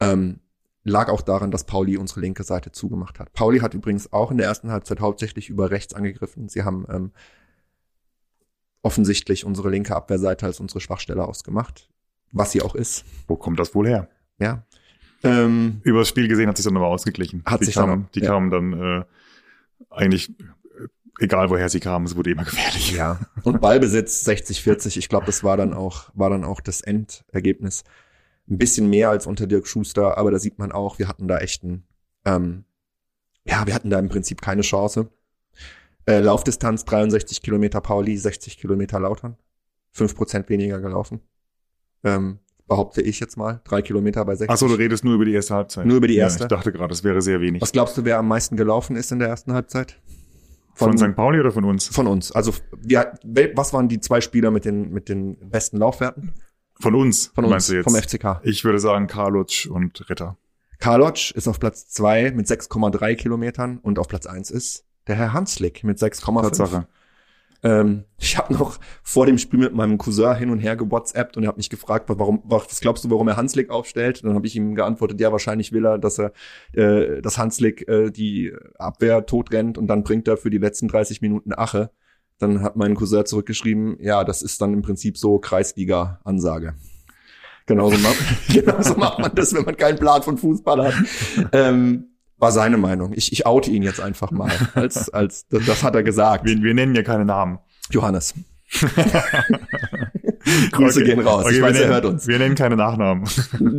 [0.00, 0.40] Ähm,
[0.84, 3.32] lag auch daran, dass Pauli unsere linke Seite zugemacht hat.
[3.32, 6.48] Pauli hat übrigens auch in der ersten Halbzeit hauptsächlich über rechts angegriffen.
[6.48, 7.12] Sie haben ähm,
[8.82, 11.88] offensichtlich unsere linke Abwehrseite als unsere Schwachstelle ausgemacht,
[12.32, 13.04] was sie auch ist.
[13.26, 14.08] Wo kommt das wohl her?
[14.38, 14.64] Ja.
[15.22, 17.42] Ähm, Über das Spiel gesehen hat sich dann aber ausgeglichen.
[17.44, 18.26] Hat die sich dann kamen, auch- die ja.
[18.30, 19.04] kamen dann äh,
[19.90, 20.86] eigentlich, äh,
[21.18, 22.92] egal woher sie kamen, es wurde immer gefährlich.
[22.92, 23.20] Ja.
[23.42, 27.84] Und Ballbesitz 60-40, ich glaube, das war dann auch, war dann auch das Endergebnis.
[28.50, 31.38] Ein bisschen mehr als unter Dirk Schuster, aber da sieht man auch, wir hatten da
[31.38, 31.84] echt ein,
[32.24, 32.64] ähm,
[33.44, 35.08] ja, wir hatten da im Prinzip keine Chance.
[36.06, 39.36] Äh, Laufdistanz 63 Kilometer Pauli, 60 Kilometer Lautern.
[39.96, 41.20] 5% weniger gelaufen.
[42.04, 43.60] Ähm, behaupte ich jetzt mal.
[43.64, 44.50] Drei Kilometer bei 60.
[44.50, 45.86] Achso, du redest nur über die erste Halbzeit.
[45.86, 46.40] Nur über die erste?
[46.40, 47.60] Ja, ich dachte gerade, das wäre sehr wenig.
[47.62, 50.00] Was glaubst du, wer am meisten gelaufen ist in der ersten Halbzeit?
[50.74, 51.14] von, St.
[51.14, 51.88] Pauli oder von uns?
[51.88, 52.32] Von uns.
[52.32, 52.54] Also,
[52.86, 56.32] ja, wel- was waren die zwei Spieler mit den, mit den besten Laufwerten?
[56.80, 57.84] Von uns, Von uns, meinst du jetzt?
[57.84, 58.40] vom FCK.
[58.42, 60.36] Ich würde sagen Karlutsch und Ritter.
[60.78, 65.32] Karlotsch ist auf Platz zwei mit 6,3 Kilometern und auf Platz eins ist der Herr
[65.32, 66.42] Hanslick mit 6,5.
[66.42, 66.86] Tatsache.
[67.62, 71.42] Ähm, ich habe noch vor dem Spiel mit meinem Cousin hin und her gewhatsappt und
[71.42, 74.22] er hat mich gefragt, warum, was glaubst du, warum er Hanslick aufstellt?
[74.22, 76.32] Und dann habe ich ihm geantwortet, ja, wahrscheinlich will er, dass er,
[76.72, 81.20] äh, dass Hanslick äh, die Abwehr totrennt und dann bringt er für die letzten 30
[81.20, 81.90] Minuten Ache.
[82.40, 86.74] Dann hat mein Cousin zurückgeschrieben, ja, das ist dann im Prinzip so Kreisliga-Ansage.
[87.66, 88.16] Genauso macht,
[88.48, 90.94] genauso macht man das, wenn man keinen Plan von Fußball hat.
[91.52, 92.06] Ähm,
[92.38, 93.12] war seine Meinung.
[93.14, 94.50] Ich, ich oute ihn jetzt einfach mal.
[94.74, 96.46] Als, als, das, das hat er gesagt.
[96.46, 97.58] Wir, wir nennen ja keine Namen.
[97.90, 98.34] Johannes.
[100.72, 101.10] Grüße Okay.
[101.10, 101.44] gehen raus.
[101.44, 102.26] Okay, ich weiß, er nennen, hört uns.
[102.26, 103.28] Wir nennen keine Nachnamen.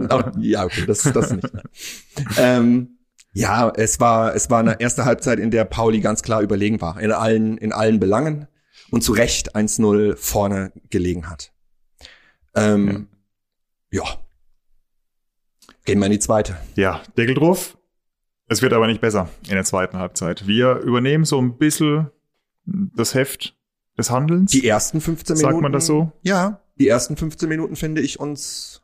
[0.09, 1.49] Ach, ja, okay, das, das nicht.
[2.37, 2.99] Ähm,
[3.33, 6.99] ja, es war, es war eine erste Halbzeit, in der Pauli ganz klar überlegen war.
[6.99, 8.47] In allen, in allen Belangen.
[8.91, 11.51] Und zu Recht 1-0 vorne gelegen hat.
[12.53, 13.07] Ähm,
[13.89, 14.03] ja.
[15.85, 16.57] Gehen wir in die zweite.
[16.75, 17.77] Ja, Deckel drauf.
[18.47, 20.45] Es wird aber nicht besser in der zweiten Halbzeit.
[20.45, 22.11] Wir übernehmen so ein bisschen
[22.65, 23.55] das Heft
[23.97, 24.51] des Handelns.
[24.51, 25.63] Die ersten 15 Sagt Minuten.
[25.63, 26.11] man das so?
[26.21, 28.83] Ja, die ersten 15 Minuten finde ich uns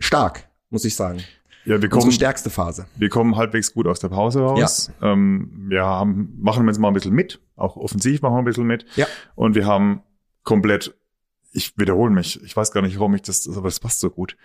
[0.00, 1.22] stark, muss ich sagen.
[1.68, 2.86] Ja, wir Unsere kommen, stärkste Phase.
[2.96, 4.90] wir kommen halbwegs gut aus der Pause raus.
[5.02, 7.40] Ähm, wir haben, machen jetzt mal ein bisschen mit.
[7.56, 8.86] Auch offensiv machen wir ein bisschen mit.
[8.96, 9.06] Ja.
[9.34, 10.02] Und wir haben
[10.44, 10.94] komplett,
[11.52, 14.36] ich wiederhole mich, ich weiß gar nicht, warum ich das, aber das passt so gut,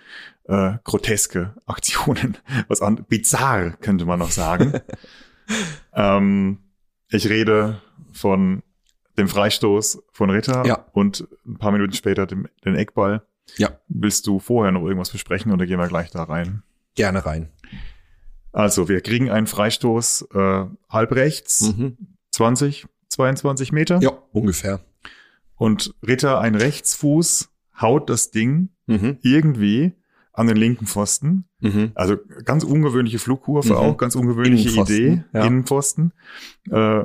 [0.49, 4.73] äh, groteske Aktionen, was an, bizarr könnte man noch sagen.
[5.93, 6.57] ähm,
[7.09, 7.81] ich rede
[8.11, 8.63] von
[9.17, 10.85] dem Freistoß von Ritter Ja.
[10.91, 13.25] und ein paar Minuten später dem, den Eckball.
[13.57, 13.69] Ja.
[13.87, 16.63] Willst du vorher noch irgendwas besprechen oder gehen wir gleich da rein?
[16.95, 17.49] Gerne rein.
[18.51, 21.97] Also, wir kriegen einen Freistoß äh, halb rechts, Mhm.
[22.31, 23.99] 20, 22 Meter.
[24.01, 24.79] Ja, ungefähr.
[25.55, 27.49] Und Ritter, ein Rechtsfuß,
[27.81, 29.17] haut das Ding Mhm.
[29.21, 29.93] irgendwie
[30.33, 31.45] an den linken Pfosten.
[31.61, 31.91] Mhm.
[31.95, 33.75] Also ganz ungewöhnliche Flugkurve Mhm.
[33.75, 35.45] auch, ganz ungewöhnliche Innenpfosten, Idee, ja.
[35.45, 36.13] Innenpfosten.
[36.71, 37.03] Äh,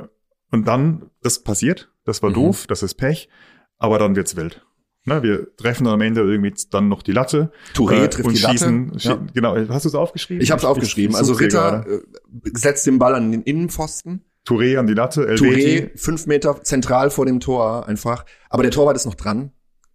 [0.51, 2.35] und dann, das passiert, das war Mhm.
[2.35, 3.29] doof, das ist Pech,
[3.77, 4.65] aber dann wird's wild.
[5.05, 7.51] Ne, wir treffen dann am Ende irgendwie dann noch die Latte.
[7.73, 8.57] Touré äh, trifft und die Latte.
[8.57, 9.25] schießen, Ja.
[9.33, 10.43] Genau, hast du es aufgeschrieben?
[10.43, 11.15] Ich habe es aufgeschrieben.
[11.15, 12.03] Also such's hier Ritter gerade.
[12.45, 14.25] äh, setzt den Ball an den Innenpfosten.
[14.45, 15.79] Touré an die Latte, Elvedi.
[15.79, 18.25] Touré fünf Meter zentral vor dem Tor einfach.
[18.49, 19.51] Aber der Torwart ist noch dran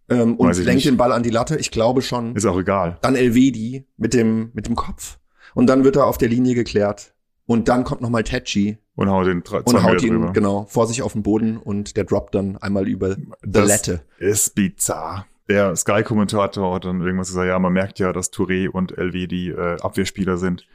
[0.09, 0.87] ähm, und ich lenkt nicht.
[0.87, 1.57] den Ball an die Latte.
[1.57, 2.35] Ich glaube schon.
[2.35, 2.97] Ist auch egal.
[3.01, 5.19] Dann Elvedi mit dem mit dem Kopf
[5.53, 7.13] und dann wird er auf der Linie geklärt.
[7.47, 10.31] Und dann kommt nochmal Tachi Und hau den drei- und zwei haut ihn drüber.
[10.31, 14.01] genau vor sich auf den Boden und der droppt dann einmal über die Das Latte.
[14.19, 15.25] ist bizarr.
[15.49, 19.79] Der Sky-Kommentator hat dann irgendwas gesagt, ja, man merkt ja, dass Touré und Elvedi äh,
[19.81, 20.65] Abwehrspieler sind.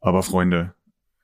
[0.00, 0.72] Aber Freunde,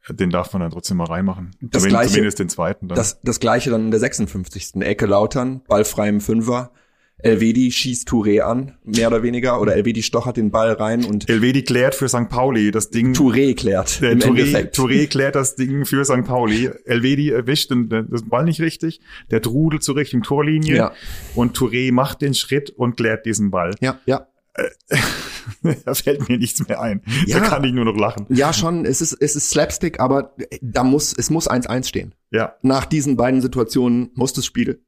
[0.08, 1.50] den darf man dann trotzdem mal reinmachen.
[1.60, 2.96] Das Zumin- Gleiche- Zumindest den zweiten dann.
[2.96, 4.74] Das, das gleiche dann in der 56.
[4.82, 6.70] Ecke Lautern, ballfrei im Fünfer.
[7.18, 11.62] Elvedi schießt Touré an, mehr oder weniger, oder Elvedi stochert den Ball rein und Elvedi
[11.62, 12.28] klärt für St.
[12.28, 13.12] Pauli das Ding.
[13.12, 14.70] Touré klärt im Touré.
[14.72, 16.24] Touré klärt das Ding für St.
[16.24, 16.70] Pauli.
[16.84, 19.00] Elvedi erwischt den, den, Ball nicht richtig.
[19.30, 20.76] Der trudelt zur richtigen Torlinie.
[20.76, 20.92] Ja.
[21.36, 23.74] Und Touré macht den Schritt und klärt diesen Ball.
[23.80, 24.26] Ja, ja.
[25.84, 27.02] da fällt mir nichts mehr ein.
[27.26, 27.38] Ja.
[27.38, 28.26] Da kann ich nur noch lachen.
[28.28, 32.14] Ja, schon, es ist, es ist Slapstick, aber da muss, es muss 1-1 stehen.
[32.30, 32.56] Ja.
[32.62, 34.84] Nach diesen beiden Situationen muss das Spiel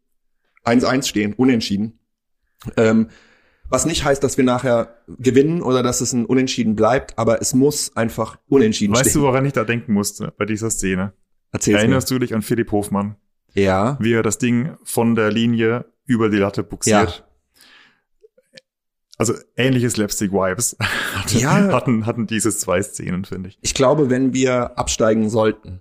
[0.64, 2.00] 1-1 stehen, unentschieden.
[2.77, 3.09] Ähm,
[3.68, 7.55] was nicht heißt, dass wir nachher gewinnen oder dass es ein Unentschieden bleibt, aber es
[7.55, 9.22] muss einfach unentschieden Weißt stehen.
[9.22, 11.12] du, woran ich da denken musste bei dieser Szene?
[11.50, 13.16] Erzähl's Erinnerst du dich an Philipp Hofmann,
[13.55, 13.62] mir.
[13.62, 13.96] Ja.
[14.00, 17.24] wie er das Ding von der Linie über die Latte buxiert?
[19.16, 21.53] Also ähnliche Slapstick-Vibes hatten, Ja.
[21.72, 23.59] hatten, hatten diese zwei Szenen, finde ich.
[23.62, 25.81] Ich glaube, wenn wir absteigen sollten,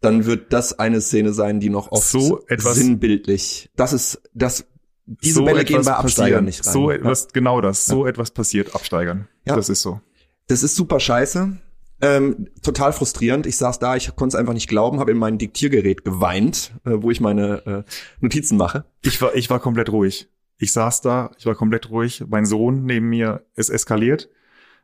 [0.00, 3.70] dann wird das eine Szene sein, die noch oft So etwas- sinnbildlich.
[3.74, 4.66] Das ist, das,
[5.06, 6.44] diese so Bälle gehen bei Absteigern passieren.
[6.44, 6.72] nicht rein.
[6.72, 6.96] So Ja.
[6.96, 9.28] etwas, genau das, so etwas passiert Absteigern.
[9.44, 9.56] Ja.
[9.56, 10.00] Das ist so.
[10.46, 11.56] Das ist super scheiße.
[12.00, 13.46] Ähm, total frustrierend.
[13.46, 16.90] Ich saß da, ich konnte es einfach nicht glauben, habe in mein Diktiergerät geweint, äh,
[16.96, 18.84] wo ich meine äh, Notizen mache.
[19.02, 20.28] Ich war, ich war komplett ruhig.
[20.58, 22.24] Ich saß da, ich war komplett ruhig.
[22.28, 24.28] Mein Sohn neben mir ist eskaliert.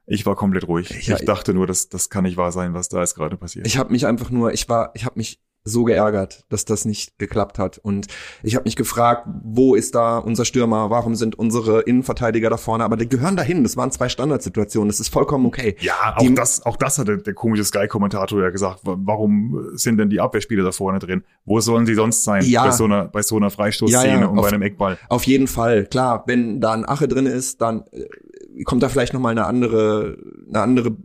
[0.07, 1.07] Ich war komplett ruhig.
[1.07, 3.66] Ja, ich dachte nur, das, das kann nicht wahr sein, was da jetzt gerade passiert.
[3.66, 7.18] Ich habe mich einfach nur, ich war, ich habe mich so geärgert, dass das nicht
[7.18, 7.78] geklappt hat.
[7.78, 8.07] Und
[8.42, 10.90] ich habe mich gefragt, wo ist da unser Stürmer?
[10.90, 12.85] Warum sind unsere Innenverteidiger da vorne?
[12.85, 13.62] Aber die gehören dahin.
[13.62, 14.88] Das waren zwei Standardsituationen.
[14.88, 15.76] Das ist vollkommen okay.
[15.81, 18.81] Ja, auch Die- das, auch das hat der, der komische Sky-Kommentator ja gesagt.
[18.85, 21.22] Wa- Warum sind denn die Abwehrspieler da vorne drin?
[21.44, 22.42] Wo sollen sie sonst sein?
[22.44, 22.64] Ja.
[22.64, 24.98] Bei so einer, bei so einer Freistoßszene Ja, ja, und auf- bei einem Eckball.
[25.09, 26.24] Auf jeden Fall, klar.
[26.26, 30.16] Wenn da ein Ache drin ist, dann äh, kommt da vielleicht noch mal eine andere,
[30.48, 30.96] eine andere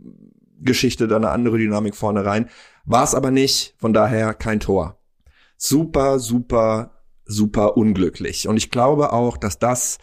[0.60, 2.48] Geschichte, da eine andere Dynamik vorne rein.
[2.84, 3.74] War es aber nicht.
[3.78, 4.98] Von daher kein Tor.
[5.56, 8.48] Super, super, super unglücklich.
[8.48, 9.98] Und ich glaube auch, dass das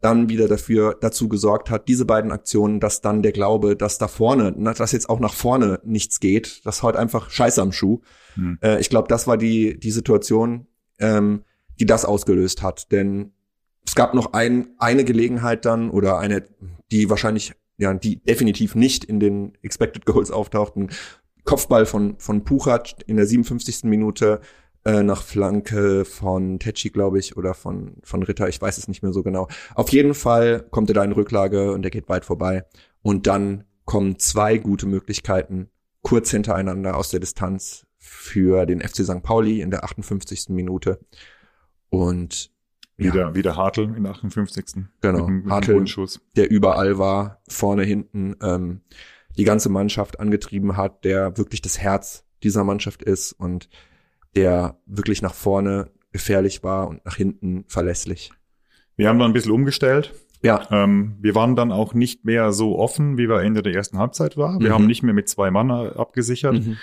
[0.00, 4.06] dann wieder dafür dazu gesorgt hat, diese beiden Aktionen, dass dann der Glaube, dass da
[4.06, 8.00] vorne, dass jetzt auch nach vorne nichts geht, dass heute einfach Scheiße am Schuh.
[8.34, 8.58] Hm.
[8.62, 10.66] Äh, ich glaube, das war die die Situation,
[10.98, 11.44] ähm,
[11.80, 12.92] die das ausgelöst hat.
[12.92, 13.32] Denn
[13.86, 16.44] es gab noch ein, eine Gelegenheit dann oder eine,
[16.90, 20.90] die wahrscheinlich, ja, die definitiv nicht in den Expected Goals auftauchten.
[21.44, 23.84] Kopfball von, von Puchat in der 57.
[23.84, 24.40] Minute
[24.84, 29.02] äh, nach Flanke von Tetschi, glaube ich, oder von, von Ritter, ich weiß es nicht
[29.02, 29.48] mehr so genau.
[29.74, 32.64] Auf jeden Fall kommt er da in Rücklage und er geht weit vorbei.
[33.02, 35.68] Und dann kommen zwei gute Möglichkeiten
[36.02, 39.22] kurz hintereinander aus der Distanz für den FC St.
[39.22, 40.50] Pauli in der 58.
[40.50, 41.00] Minute.
[41.88, 42.50] Und
[42.96, 43.12] ja.
[43.12, 44.84] Wieder, wieder Hartl in der 58.
[45.00, 45.26] Genau.
[45.26, 45.84] Mit, mit Hartl.
[46.36, 48.82] der überall war, vorne, hinten, ähm,
[49.36, 53.68] die ganze Mannschaft angetrieben hat, der wirklich das Herz dieser Mannschaft ist und
[54.36, 58.30] der wirklich nach vorne gefährlich war und nach hinten verlässlich.
[58.96, 60.12] Wir haben dann ein bisschen umgestellt.
[60.42, 63.98] Ja, Ähm, wir waren dann auch nicht mehr so offen, wie wir Ende der ersten
[63.98, 64.60] Halbzeit war.
[64.60, 64.74] Wir Mhm.
[64.74, 66.76] haben nicht mehr mit zwei Mann äh, abgesichert, mhm.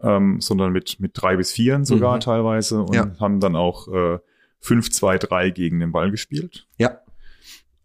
[0.00, 2.20] ähm, sondern mit, mit drei bis vieren sogar Mhm.
[2.20, 3.14] teilweise und Ja.
[3.20, 4.18] haben dann auch äh,
[4.62, 6.66] 5-2-3 gegen den Ball gespielt.
[6.78, 6.98] ja,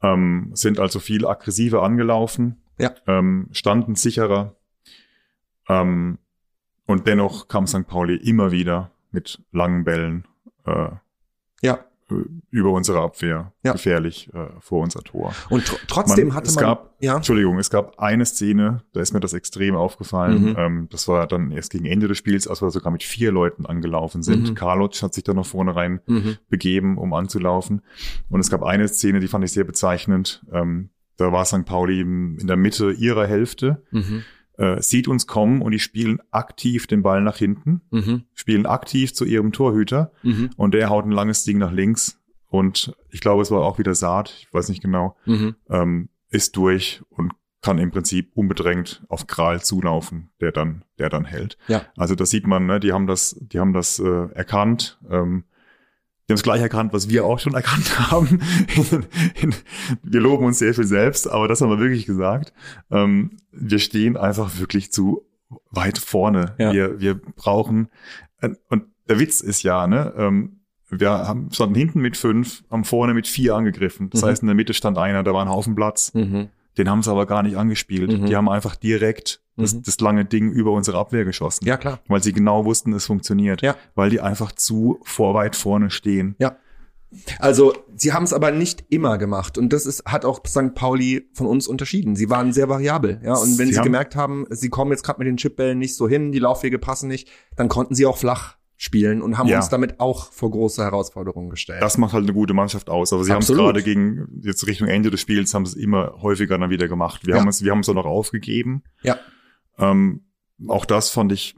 [0.01, 2.91] Ähm, sind also viel aggressiver angelaufen, Ja.
[3.07, 4.55] ähm, standen sicherer.
[5.69, 6.17] Ähm,
[6.85, 7.87] und dennoch kam St.
[7.87, 10.25] Pauli immer wieder mit langen Bällen
[10.65, 10.89] äh,
[11.61, 11.79] ja.
[12.09, 12.13] äh,
[12.49, 13.73] über unsere Abwehr Ja.
[13.73, 15.33] gefährlich äh, vor unser Tor.
[15.49, 19.01] Und tr trotzdem Man- hatte es man, gab- ja, Entschuldigung, es gab eine Szene, da
[19.01, 20.51] ist mir das extrem aufgefallen.
[20.51, 20.55] Mhm.
[20.57, 23.65] Ähm, das war dann erst gegen Ende des Spiels, als wir sogar mit vier Leuten
[23.65, 24.51] angelaufen sind.
[24.51, 24.55] Mhm.
[24.55, 26.37] Karloc hat sich da noch vorne rein mhm.
[26.47, 27.81] begeben, um anzulaufen.
[28.29, 30.45] Und es gab eine Szene, die fand ich sehr bezeichnend.
[30.53, 31.65] Ähm, da war St.
[31.65, 34.23] Pauli in der Mitte ihrer Hälfte, Mhm.
[34.57, 38.23] äh, sieht uns kommen und die spielen aktiv den Ball nach hinten, Mhm.
[38.33, 40.49] spielen aktiv zu ihrem Torhüter Mhm.
[40.57, 42.19] und der haut ein langes Ding nach links.
[42.49, 45.55] Und ich glaube, es war auch wieder Saat, ich weiß nicht genau, Mhm.
[45.69, 51.25] ähm, ist durch und kann im Prinzip unbedrängt auf Kral zulaufen, der dann, der dann
[51.25, 51.57] hält.
[51.67, 51.81] Ja.
[51.97, 54.99] Also das sieht man, ne, die haben das, die haben das äh, erkannt.
[55.09, 55.43] Ähm,
[56.27, 58.39] die haben es gleich erkannt, was wir auch schon erkannt haben.
[60.03, 62.53] wir loben uns sehr viel selbst, aber das haben wir wirklich gesagt.
[62.91, 65.25] Ähm, wir stehen einfach wirklich zu
[65.71, 66.55] weit vorne.
[66.57, 66.73] Ja.
[66.73, 67.87] Wir, wir brauchen,
[68.41, 70.59] äh, und der Witz ist ja, ne, ähm,
[70.89, 74.09] wir haben standen hinten mit fünf, haben vorne mit vier angegriffen.
[74.09, 74.25] Das Mhm.
[74.27, 76.13] heißt, in der Mitte stand einer, da war ein Haufen Platz.
[76.13, 76.49] Mhm.
[76.77, 78.11] Den haben sie aber gar nicht angespielt.
[78.11, 78.25] Mhm.
[78.25, 79.83] Die haben einfach direkt das, Mhm.
[79.83, 81.65] das lange Ding über unsere Abwehr geschossen.
[81.65, 81.99] Ja, klar.
[82.07, 83.61] Weil sie genau wussten, es funktioniert.
[83.61, 83.75] Ja.
[83.95, 86.35] Weil die einfach zu vor weit vorne stehen.
[86.39, 86.57] Ja.
[87.39, 89.57] Also, sie haben es aber nicht immer gemacht.
[89.57, 90.75] Und das ist, hat auch St.
[90.75, 92.17] Pauli von uns unterschieden.
[92.17, 93.21] Sie waren sehr variabel.
[93.23, 95.79] Ja, und wenn Sie sie, haben- gemerkt haben, sie kommen jetzt gerade mit den Chipbällen
[95.79, 99.47] nicht so hin, die Laufwege passen nicht, dann konnten sie auch flach spielen und haben
[99.47, 99.57] Ja.
[99.57, 101.81] uns damit auch vor große Herausforderungen gestellt.
[101.81, 103.11] Das macht halt eine gute Mannschaft aus.
[103.11, 106.57] Aber sie haben es gerade gegen, jetzt Richtung Ende des Spiels, haben es immer häufiger
[106.59, 107.25] dann wieder gemacht.
[107.25, 107.41] Wir Ja.
[107.41, 108.83] haben es, wir haben es auch noch aufgegeben.
[109.01, 109.17] Ja.
[109.79, 110.21] Ähm,
[110.67, 111.55] auch das fand ich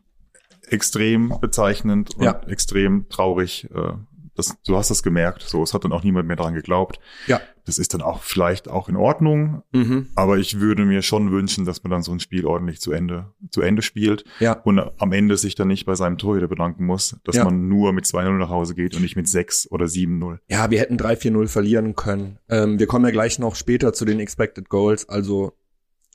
[0.67, 2.41] extrem bezeichnend und Ja.
[2.47, 3.67] extrem traurig.
[3.73, 3.93] Äh,
[4.39, 5.43] das, du hast das gemerkt.
[5.43, 6.99] So, es hat dann auch niemand mehr dran geglaubt.
[7.27, 7.39] Ja.
[7.65, 9.61] Das ist dann auch vielleicht auch in Ordnung.
[9.73, 10.07] mhm.
[10.15, 13.27] Aber ich würde mir schon wünschen, dass man dann so ein Spiel ordentlich zu Ende,
[13.51, 14.53] zu Ende spielt Ja.
[14.53, 17.43] und am Ende sich dann nicht bei seinem Torhüter bedanken muss, dass Ja.
[17.43, 20.39] man nur mit 2-0 nach Hause geht und nicht mit 6 oder 7-0.
[20.47, 22.39] Ja, wir hätten 3-4-0 verlieren können.
[22.49, 25.07] Ähm, wir kommen ja gleich noch später zu den Expected Goals.
[25.07, 25.53] Also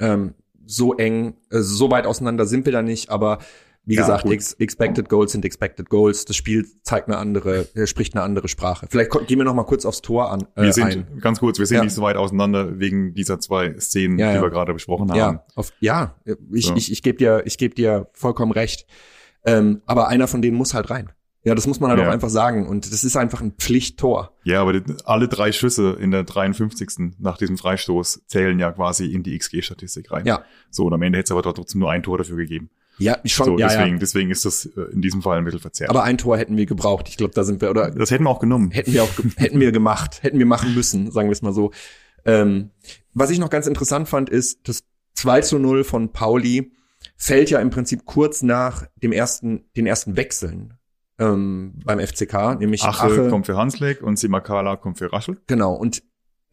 [0.00, 0.34] ähm,
[0.66, 3.38] so eng, äh, so weit auseinander sind wir da nicht, aber
[3.86, 6.24] wie Ja, gesagt, ex Expected Goals sind Expected Goals.
[6.24, 8.86] Das Spiel zeigt eine andere, äh, spricht eine andere Sprache.
[8.90, 10.42] Vielleicht gehen wir noch mal kurz aufs Tor an.
[10.56, 11.18] Äh, Wir sind, ein.
[11.20, 11.84] ganz kurz, wir sind Ja.
[11.84, 15.18] nicht so weit auseinander wegen dieser zwei Szenen, Ja, die wir gerade besprochen haben.
[15.18, 16.14] Ja, auf, ja,
[16.52, 16.76] ich, So.
[16.76, 18.86] ich, ich gebe dir, ich gebe dir vollkommen recht.
[19.44, 21.10] Ähm, aber einer von denen muss halt rein.
[21.46, 22.08] Ja, das muss man halt Ja.
[22.08, 22.66] auch einfach sagen.
[22.66, 24.32] Und das ist einfach ein Pflichttor.
[24.44, 27.16] Ja, aber alle drei Schüsse in der 53.
[27.18, 30.24] nach diesem Freistoß zählen ja quasi in die XG-Statistik rein.
[30.24, 30.42] Ja.
[30.70, 32.70] So, und am Ende hätte es aber trotzdem nur ein Tor dafür gegeben.
[32.98, 33.98] Ja, schon, So, ja, deswegen, ja.
[33.98, 35.90] deswegen ist das äh, in diesem Fall ein bisschen verzerrt.
[35.90, 37.08] Aber ein Tor hätten wir gebraucht.
[37.08, 38.70] Ich glaube, da sind wir, oder das hätten wir auch genommen.
[38.70, 41.72] hätten wir auch, hätten wir gemacht, hätten wir machen müssen, sagen wir es mal so.
[42.24, 42.70] Ähm,
[43.12, 44.84] was ich noch ganz interessant fand, ist, das
[45.14, 46.72] 2 zu 0 von Pauli
[47.16, 50.74] fällt ja im Prinzip kurz nach dem ersten, den ersten Wechseln
[51.18, 55.40] ähm, beim FCK, nämlich Ache, Ache, kommt für Hansleck und Simakala kommt für Raschel.
[55.46, 55.74] Genau.
[55.74, 56.02] Und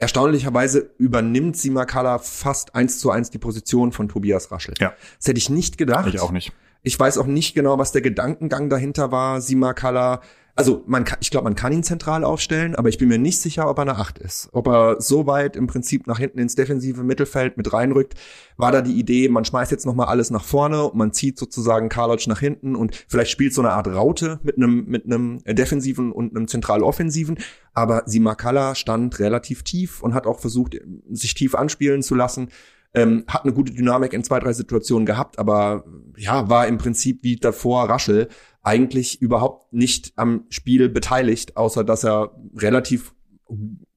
[0.01, 4.73] erstaunlicherweise übernimmt Simakala fast eins zu eins die Position von Tobias Raschel.
[4.79, 4.93] Ja.
[5.17, 6.11] Das hätte ich nicht gedacht.
[6.13, 6.51] Ich auch nicht.
[6.81, 9.39] Ich weiß auch nicht genau, was der Gedankengang dahinter war.
[9.41, 10.21] Simakala,
[10.61, 13.41] also man kann, ich glaube, man kann ihn zentral aufstellen, aber ich bin mir nicht
[13.41, 14.47] sicher, ob er eine Acht ist.
[14.51, 18.13] Ob er so weit im Prinzip nach hinten ins defensive Mittelfeld mit reinrückt,
[18.57, 21.89] war da die Idee, man schmeißt jetzt nochmal alles nach vorne und man zieht sozusagen
[21.89, 26.11] Karlotsch nach hinten und vielleicht spielt so eine Art Raute mit einem, mit einem defensiven
[26.11, 27.39] und einem zentral offensiven.
[27.73, 30.77] Aber Simakala stand relativ tief und hat auch versucht,
[31.09, 32.49] sich tief anspielen zu lassen.
[32.93, 35.85] Ähm, hat eine gute Dynamik in zwei, drei Situationen gehabt, aber
[36.17, 38.27] ja, war im Prinzip wie davor Raschel
[38.63, 43.13] eigentlich überhaupt nicht am Spiel beteiligt, außer dass er relativ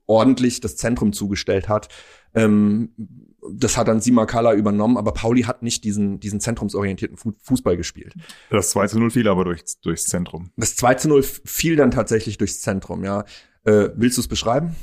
[0.06, 1.88] ordentlich das Zentrum zugestellt hat.
[2.34, 2.90] Ähm,
[3.52, 8.14] das hat dann Simakala übernommen, aber Pauli hat nicht diesen, diesen zentrumsorientierten Fu- Fußball gespielt.
[8.50, 10.50] Das 2 zu 0 fiel aber durch, durchs Zentrum.
[10.56, 13.24] Das 2 zu 0 fiel dann tatsächlich durchs Zentrum, ja.
[13.64, 14.74] Äh, willst du es beschreiben?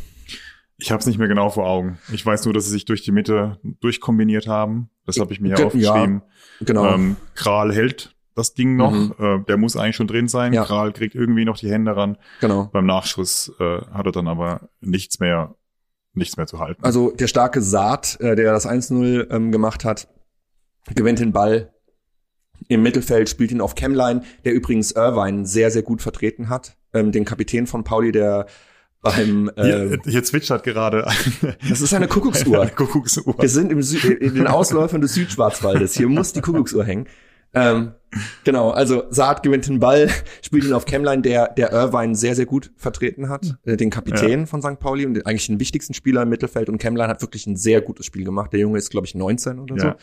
[0.78, 2.00] Ich habe es nicht mehr genau vor Augen.
[2.12, 4.90] Ich weiß nur, dass sie sich durch die Mitte durchkombiniert haben.
[5.06, 6.22] Das habe ich mir Ja, ja aufgeschrieben.
[6.62, 6.94] Genau.
[6.94, 8.92] Ähm, Kral hält das Ding noch.
[8.92, 9.14] Mhm.
[9.20, 10.54] Äh, der muss eigentlich schon drin sein.
[10.54, 10.64] Ja.
[10.64, 12.18] Kral kriegt irgendwie noch die Hände ran.
[12.40, 12.70] genau.
[12.72, 15.56] Beim Nachschuss äh, hat er dann aber nichts mehr,
[16.14, 16.84] nichts mehr zu halten.
[16.84, 20.08] Also der starke Saat, äh, der das 1-0 ähm, gemacht hat,
[20.96, 21.74] gewinnt den Ball
[22.68, 26.78] im Mittelfeld, spielt ihn auf Chemline, der übrigens Irvine sehr, sehr gut vertreten hat.
[26.94, 28.46] Ähm, den Kapitän von Pauli, der
[29.02, 31.08] beim äh, hier, hier zwitschert gerade.
[31.68, 32.62] Das ist eine Kuckucksuhr.
[32.62, 33.36] Eine Kuckucksuhr.
[33.40, 35.96] Wir sind im Sü in den Ausläufern des Südschwarzwaldes.
[35.96, 37.08] Hier muss die Kuckucksuhr hängen.
[37.54, 37.92] Ähm,
[38.44, 40.10] genau, also Saad gewinnt den Ball,
[40.42, 44.48] spielt ihn auf Chemline, der, der Irvine sehr, sehr gut vertreten hat, äh, den Kapitän
[44.48, 44.80] von St.
[44.80, 46.70] Pauli und eigentlich den wichtigsten Spieler im Mittelfeld.
[46.70, 48.54] Und Chemline hat wirklich ein sehr gutes Spiel gemacht.
[48.54, 49.88] Der Junge ist, glaube ich, 19 oder so.
[49.88, 49.98] Ja.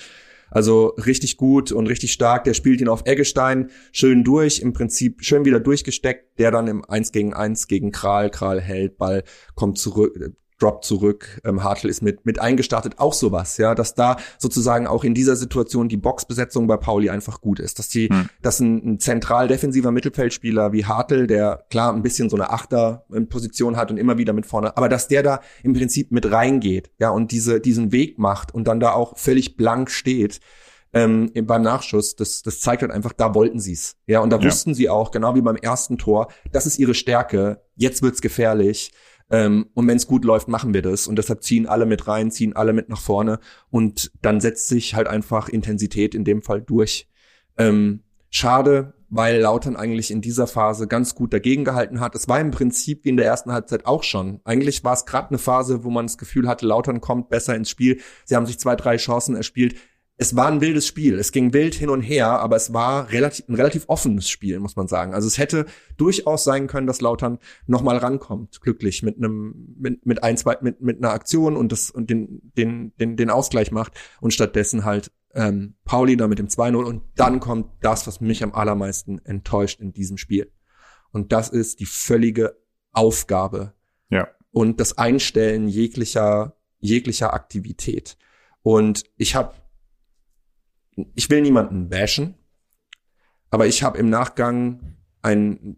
[0.50, 2.44] Also richtig gut und richtig stark.
[2.44, 6.38] Der spielt ihn auf Eggestein schön durch, im Prinzip schön wieder durchgesteckt.
[6.38, 8.30] Der dann im 1 gegen 1 gegen Kral.
[8.30, 9.24] Kral hält, Ball
[9.54, 10.18] kommt zurück,
[10.58, 11.40] droppt zurück.
[11.44, 12.94] Ähm, Hartl ist mit, mit eingestartet.
[12.98, 17.40] Auch sowas, ja, dass da sozusagen auch in dieser Situation die Boxbesetzung bei Pauli einfach
[17.40, 17.78] gut ist.
[17.78, 18.28] Dass die, Hm.
[18.42, 23.76] dass ein, ein zentral defensiver Mittelfeldspieler wie Hartl, der klar ein bisschen so eine Achterposition
[23.76, 27.10] hat und immer wieder mit vorne, aber dass der da im Prinzip mit reingeht, ja,
[27.10, 30.40] und diese, diesen Weg macht und dann da auch völlig blank steht,
[30.94, 33.96] ähm, im- beim Nachschuss, das, das zeigt halt einfach, da wollten sie's.
[34.06, 34.44] Ja, und da Ja.
[34.44, 38.92] wussten sie auch, genau wie beim ersten Tor, das ist ihre Stärke, jetzt wird's gefährlich.
[39.30, 41.06] Ähm, und wenn es gut läuft, machen wir das.
[41.06, 43.40] Und deshalb ziehen alle mit rein, ziehen alle mit nach vorne.
[43.70, 47.08] Und dann setzt sich halt einfach Intensität in dem Fall durch.
[47.58, 48.00] Ähm,
[48.30, 52.14] schade, weil Lautern eigentlich in dieser Phase ganz gut dagegen gehalten hat.
[52.14, 54.40] Es war im Prinzip wie in der ersten Halbzeit auch schon.
[54.44, 57.70] Eigentlich war es gerade eine Phase, wo man das Gefühl hatte, Lautern kommt besser ins
[57.70, 58.00] Spiel.
[58.24, 59.76] Sie haben sich zwei, drei Chancen erspielt.
[60.20, 61.18] Es war ein wildes Spiel.
[61.18, 64.74] Es ging wild hin und her, aber es war relativ, ein relativ offenes Spiel, muss
[64.74, 65.14] man sagen.
[65.14, 65.64] Also es hätte
[65.96, 70.80] durchaus sein können, dass Lautern nochmal rankommt, glücklich mit einem, mit, mit ein, zwei, mit,
[70.80, 75.12] mit einer Aktion und das, und den, den, den, den Ausgleich macht und stattdessen halt
[75.34, 79.80] ähm, Pauli da mit dem 2-0 und dann kommt das, was mich am allermeisten enttäuscht
[79.80, 80.50] in diesem Spiel.
[81.12, 82.56] Und das ist die völlige
[82.92, 83.74] Aufgabe
[84.10, 84.26] Ja.
[84.50, 88.16] und das Einstellen jeglicher, jeglicher Aktivität.
[88.62, 89.54] Und ich habe,
[91.14, 92.34] ich will niemanden bashen,
[93.50, 95.76] aber ich habe im Nachgang einen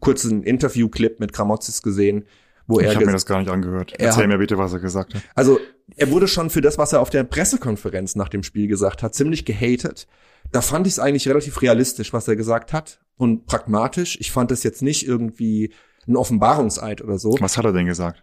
[0.00, 2.24] kurzen Interviewclip mit Gramozis gesehen,
[2.66, 3.94] wo Ich er habe mir das gar nicht angehört.
[3.98, 5.22] Er Erzähl mir bitte, was er gesagt hat.
[5.34, 5.58] also
[5.96, 9.14] er wurde schon für das, was er auf der Pressekonferenz nach dem Spiel gesagt hat,
[9.14, 10.06] ziemlich gehatet.
[10.52, 14.16] Da fand ich es eigentlich relativ realistisch, was er gesagt hat und pragmatisch.
[14.20, 15.72] Ich fand es jetzt nicht irgendwie
[16.06, 17.36] ein Offenbarungseid oder so.
[17.40, 18.22] Was hat er denn gesagt?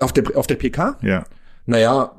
[0.00, 0.98] Auf der, auf der PK?
[1.02, 1.24] Ja.
[1.66, 2.12] Naja,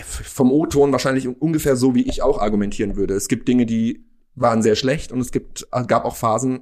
[0.00, 3.14] vom O-Ton wahrscheinlich ungefähr so, wie ich auch argumentieren würde.
[3.14, 4.04] Es gibt Dinge, die
[4.34, 6.60] waren sehr schlecht und es gibt, gab auch Phasen,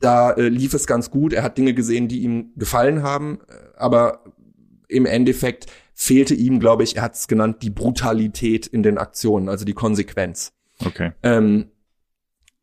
[0.00, 1.32] da äh, lief es ganz gut.
[1.32, 4.24] Er hat Dinge gesehen, die ihm gefallen haben, äh, aber
[4.88, 9.48] im Endeffekt fehlte ihm, glaube ich, er hat es genannt, die Brutalität in den Aktionen,
[9.48, 10.52] also die Konsequenz.
[10.84, 11.12] Okay.
[11.22, 11.70] Ähm,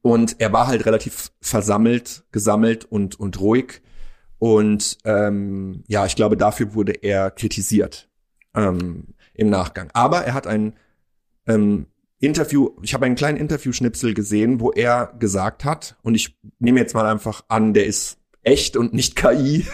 [0.01, 3.81] und er war halt relativ versammelt, gesammelt und, und ruhig.
[4.43, 8.09] Und ähm, ja, ich glaube, dafür wurde er kritisiert
[8.53, 9.89] ähm, im Nachgang.
[9.93, 10.73] Aber er hat ein
[11.47, 11.85] ähm,
[12.19, 16.93] Interview, ich habe einen kleinen Interviewschnipsel gesehen, wo er gesagt hat, und ich nehme jetzt
[16.93, 19.65] mal einfach an, der ist echt und nicht KI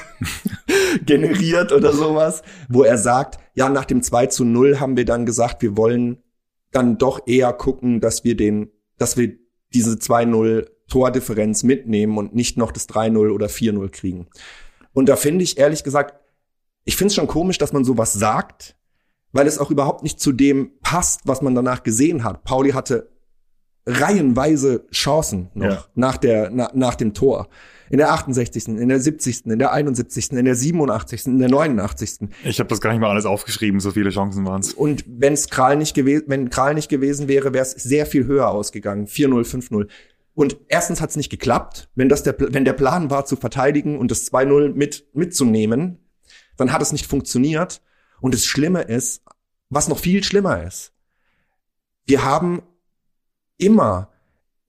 [1.03, 5.25] generiert oder sowas, wo er sagt, ja, nach dem 2 zu 0 haben wir dann
[5.25, 6.21] gesagt, wir wollen
[6.69, 9.35] dann doch eher gucken, dass wir den, dass wir
[9.73, 14.27] diese 2-0 Tordifferenz mitnehmen und nicht noch das 3-0 oder 4-0 kriegen.
[14.93, 16.15] Und da finde ich ehrlich gesagt,
[16.85, 18.75] ich finde es schon komisch, dass man sowas sagt,
[19.31, 22.43] weil es auch überhaupt nicht zu dem passt, was man danach gesehen hat.
[22.43, 23.11] Pauli hatte
[23.85, 25.85] reihenweise Chancen noch Ja.
[25.95, 27.47] nach der na, nach dem Tor.
[27.91, 32.29] In der 68., in der 70., in der 71., in der 87., in der 89.
[32.43, 34.73] Ich habe das gar nicht mal alles aufgeschrieben, so viele Chancen waren es.
[34.73, 38.27] Und wenn es Kral nicht gewesen, wenn Kral nicht gewesen wäre, wäre es sehr viel
[38.27, 39.07] höher ausgegangen.
[39.07, 39.87] 4-0, 5-0.
[40.39, 41.89] Und erstens hat es nicht geklappt.
[41.95, 45.99] Wenn das der, wenn der Plan war zu verteidigen und das 2-0 mit, mitzunehmen,
[46.55, 47.81] dann hat es nicht funktioniert.
[48.21, 49.21] Und das Schlimme ist,
[49.67, 50.93] was noch viel schlimmer ist,
[52.05, 52.61] wir haben
[53.57, 54.13] immer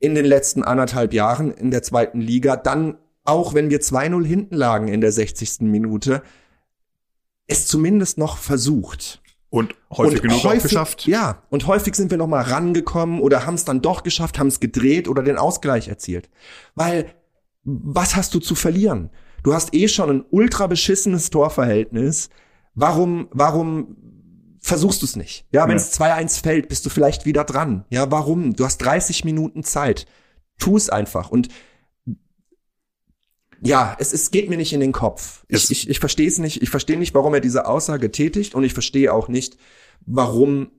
[0.01, 4.57] in den letzten anderthalb Jahren in der zweiten Liga, dann auch wenn wir 2-0 hinten
[4.57, 5.61] lagen in der 60.
[5.61, 6.25] Minute,
[7.47, 9.23] es zumindest noch versucht.
[9.51, 11.07] Und häufig genug auch geschafft.
[11.07, 14.47] Ja, und häufig sind wir noch mal rangekommen oder haben es dann doch geschafft, haben
[14.47, 16.31] es gedreht oder den Ausgleich erzielt.
[16.77, 17.13] Weil,
[17.65, 19.11] was hast du zu verlieren?
[19.43, 22.31] Du hast eh schon ein ultra beschissenes Torverhältnis.
[22.75, 23.97] Warum, warum
[24.61, 25.47] versuchst du es nicht?
[25.51, 25.77] Ja, wenn Ja.
[25.83, 27.85] es 2-1 fällt, bist du vielleicht wieder dran.
[27.91, 28.55] Ja, warum?
[28.55, 30.07] Du hast 30 Minuten Zeit.
[30.59, 31.31] Tu es einfach.
[31.31, 31.49] Und
[33.63, 35.45] ja, es, es geht mir nicht in den Kopf.
[35.49, 36.63] Ich, ich, ich verstehe es nicht.
[36.63, 39.57] Ich verstehe nicht, warum er diese Aussage tätigt und ich verstehe auch nicht,
[40.07, 40.71] warum,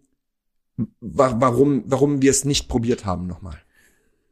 [0.99, 3.57] wa warum, warum wir es nicht probiert haben nochmal.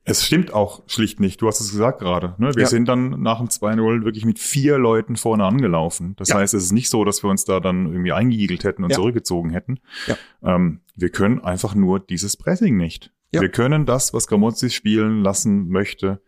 [0.05, 1.39] Es stimmt auch schlicht nicht.
[1.41, 2.33] Du hast es gesagt gerade.
[2.39, 2.55] Ne?
[2.55, 2.67] Wir Ja.
[2.69, 6.15] sind dann nach dem 2-0 wirklich mit vier Leuten vorne angelaufen.
[6.17, 6.37] Das Ja.
[6.37, 8.95] heißt, es ist nicht so, dass wir uns da dann irgendwie eingeigelt hätten und Ja.
[8.95, 9.79] zurückgezogen hätten.
[10.41, 13.11] Ähm, wir können einfach nur dieses Pressing nicht.
[13.31, 16.19] Wir können das, was Gramozzi spielen lassen möchte,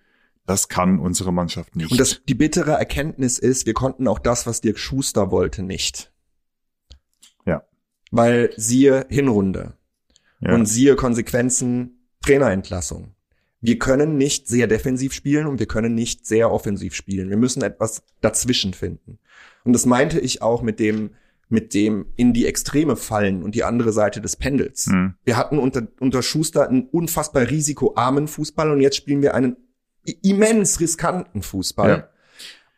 [0.46, 1.92] das kann unsere Mannschaft nicht.
[1.92, 6.12] Und das, die bittere Erkenntnis ist, wir konnten auch das, was Dirk Schuster wollte, nicht.
[7.46, 7.64] Ja.
[8.12, 9.74] Weil siehe Hinrunde
[10.40, 10.54] ja.
[10.54, 13.16] und siehe Konsequenzen Trainerentlassung.
[13.62, 17.30] Wir können nicht sehr defensiv spielen und wir können nicht sehr offensiv spielen.
[17.30, 19.20] Wir müssen etwas dazwischen finden.
[19.64, 21.12] Und das meinte ich auch mit dem,
[21.48, 24.88] mit dem in die Extreme fallen und die andere Seite des Pendels.
[24.88, 25.14] Hm.
[25.24, 29.58] Wir hatten unter, unter Schuster einen unfassbar risikoarmen Fußball und jetzt spielen wir einen
[30.22, 31.90] immens riskanten Fußball.
[31.90, 32.08] Ja.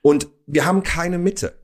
[0.02, 1.58] Und wir haben keine Mitte.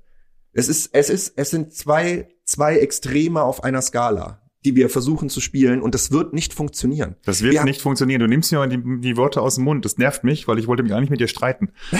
[0.53, 5.29] Es ist, es ist, es sind zwei, zwei Extreme auf einer Skala, die wir versuchen
[5.29, 7.15] zu spielen und das wird nicht funktionieren.
[7.23, 8.19] Das wird Wir- nicht funktionieren.
[8.21, 9.85] Du nimmst mir die, die Worte aus dem Mund.
[9.85, 11.71] Das nervt mich, weil ich wollte mich eigentlich mit dir streiten.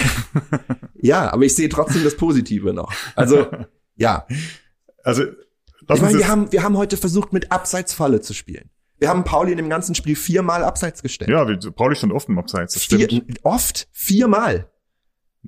[1.02, 2.92] Ja, aber ich sehe trotzdem das Positive noch.
[3.14, 3.46] Also,
[3.96, 4.26] ja.
[5.02, 5.22] Also,
[5.94, 8.68] Ich meine, wir haben, wir haben heute versucht, mit Abseitsfalle zu spielen.
[9.00, 11.30] Wir haben Pauli in dem ganzen Spiel viermal abseits gestellt.
[11.30, 12.74] ja, Pauli stand oft im Abseits.
[12.74, 13.40] Das Vier, stimmt.
[13.42, 14.70] oft viermal.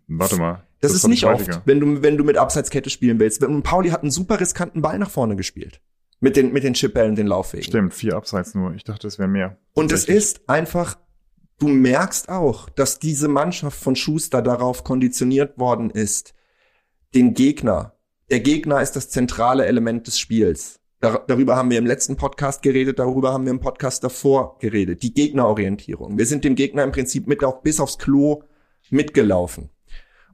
[0.08, 0.66] Warte mal.
[0.80, 3.44] Das, Das ist nicht ich oft, wenn du, wenn du mit Abseitskette spielen willst.
[3.44, 5.80] Und Pauli hat einen super riskanten Ball nach vorne gespielt.
[6.18, 7.64] Mit den, mit den Chipbällen und den Laufwegen.
[7.64, 8.74] Stimmt, vier Abseits nur.
[8.74, 9.58] Ich dachte, es wären mehr.
[9.74, 10.96] Und es ist einfach,
[11.58, 16.32] du merkst auch, dass diese Mannschaft von Schuster darauf konditioniert worden ist,
[17.14, 17.96] den Gegner.
[18.30, 20.80] Der Gegner ist das zentrale Element des Spiels.
[21.02, 25.02] Dar darüber haben wir im letzten Podcast geredet, darüber haben wir im Podcast davor geredet.
[25.02, 26.16] Die Gegnerorientierung.
[26.16, 28.44] Wir sind dem Gegner im Prinzip mit auf, bis aufs Klo
[28.88, 29.68] mitgelaufen.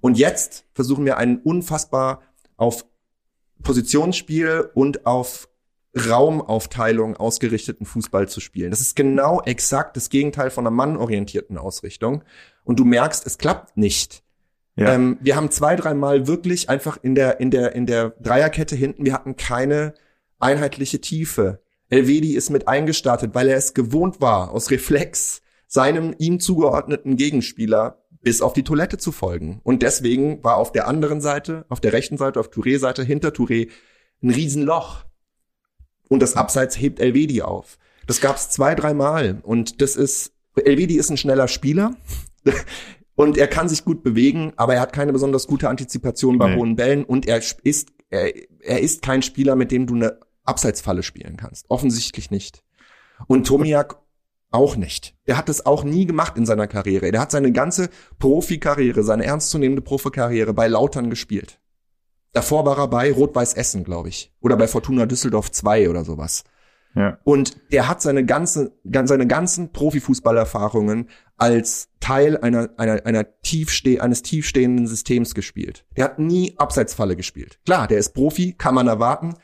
[0.00, 2.20] Und jetzt versuchen wir einen unfassbar
[2.58, 2.84] auf
[3.62, 5.48] Positionsspiel und auf
[5.96, 8.70] Raumaufteilung ausgerichteten Fußball zu spielen.
[8.70, 12.24] Das ist genau exakt das Gegenteil von einer mannorientierten Ausrichtung.
[12.64, 14.22] Und du merkst, es klappt nicht.
[14.76, 14.92] Ja.
[14.92, 19.06] Ähm, wir haben zwei, dreimal wirklich einfach in der, in der, in der Dreierkette hinten,
[19.06, 19.94] wir hatten keine
[20.38, 21.62] einheitliche Tiefe.
[21.90, 28.02] Elvedi ist mit eingestartet, weil er es gewohnt war, aus Reflex seinem ihm zugeordneten Gegenspieler
[28.20, 29.60] bis auf die Toilette zu folgen.
[29.62, 33.70] Und deswegen war auf der anderen Seite, auf der rechten Seite, auf Touré-Seite, hinter Touré,
[34.22, 35.04] ein Riesenloch.
[36.08, 37.78] Und das Abseits hebt Elvedi auf.
[38.06, 39.40] Das gab's zwei, dreimal.
[39.42, 41.94] Und das ist, Elvedi ist ein schneller Spieler.
[43.14, 46.56] Und er kann sich gut bewegen, aber er hat keine besonders gute Antizipation bei Nee.
[46.56, 51.02] hohen Bällen und er ist, er, er ist kein Spieler, mit dem du eine Abseitsfalle
[51.02, 51.66] spielen kannst.
[51.68, 52.64] Offensichtlich nicht.
[53.26, 53.96] Und Tomiak
[54.50, 55.14] auch nicht.
[55.26, 57.10] Der hat das auch nie gemacht in seiner Karriere.
[57.12, 61.60] Der hat seine ganze Profikarriere, seine ernstzunehmende Profikarriere bei Lautern gespielt.
[62.32, 64.32] Davor war er bei Rot-Weiß Essen, glaube ich.
[64.40, 66.44] Oder bei Fortuna Düsseldorf 2 oder sowas.
[66.94, 67.18] ja.
[67.24, 74.02] Und der hat seine ganze, gan- seine ganzen Profifußballerfahrungen als Teil einer, einer, einer tiefste,
[74.02, 75.84] eines tiefstehenden Systems gespielt.
[75.96, 77.58] Der hat nie Abseitsfalle gespielt.
[77.64, 79.34] Klar, der ist Profi, kann man erwarten.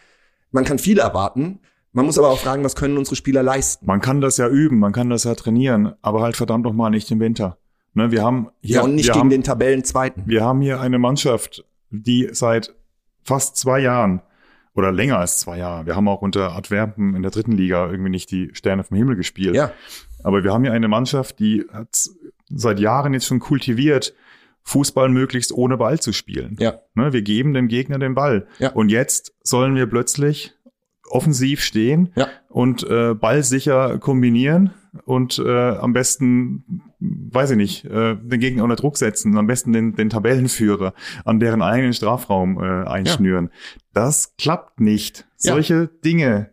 [0.54, 1.58] Man kann viel erwarten.
[1.92, 3.86] Man muss aber auch fragen, was können unsere Spieler leisten?
[3.86, 6.90] Man kann das ja üben, man kann das ja trainieren, aber halt verdammt noch mal
[6.90, 7.58] nicht im Winter.
[7.92, 10.24] Ne, wir haben hier, Ja, und nicht gegen haben, den Tabellenzweiten.
[10.26, 12.74] wir haben hier eine Mannschaft, die seit
[13.22, 14.20] fast zwei Jahren
[14.74, 18.10] oder länger als zwei Jahre, wir haben auch unter Adverpen in der dritten Liga irgendwie
[18.10, 19.54] nicht die Sterne vom Himmel gespielt.
[19.54, 19.72] Ja,
[20.24, 22.08] Aber wir haben hier eine Mannschaft, die hat
[22.48, 24.14] seit Jahren jetzt schon kultiviert,
[24.64, 26.56] Fußball möglichst ohne Ball zu spielen.
[26.58, 28.46] ja, Ne, wir geben dem Gegner den Ball.
[28.58, 28.70] Ja.
[28.72, 30.54] Und jetzt sollen wir plötzlich
[31.08, 32.28] offensiv stehen ja.
[32.48, 34.70] und äh, ballsicher kombinieren
[35.04, 39.72] und äh, am besten, weiß ich nicht, äh, den Gegner unter Druck setzen, am besten
[39.72, 40.94] den, den Tabellenführer
[41.24, 43.50] an deren eigenen Strafraum äh, einschnüren.
[43.92, 45.26] Das klappt nicht.
[45.40, 45.52] Ja.
[45.52, 46.50] Solche Dinge.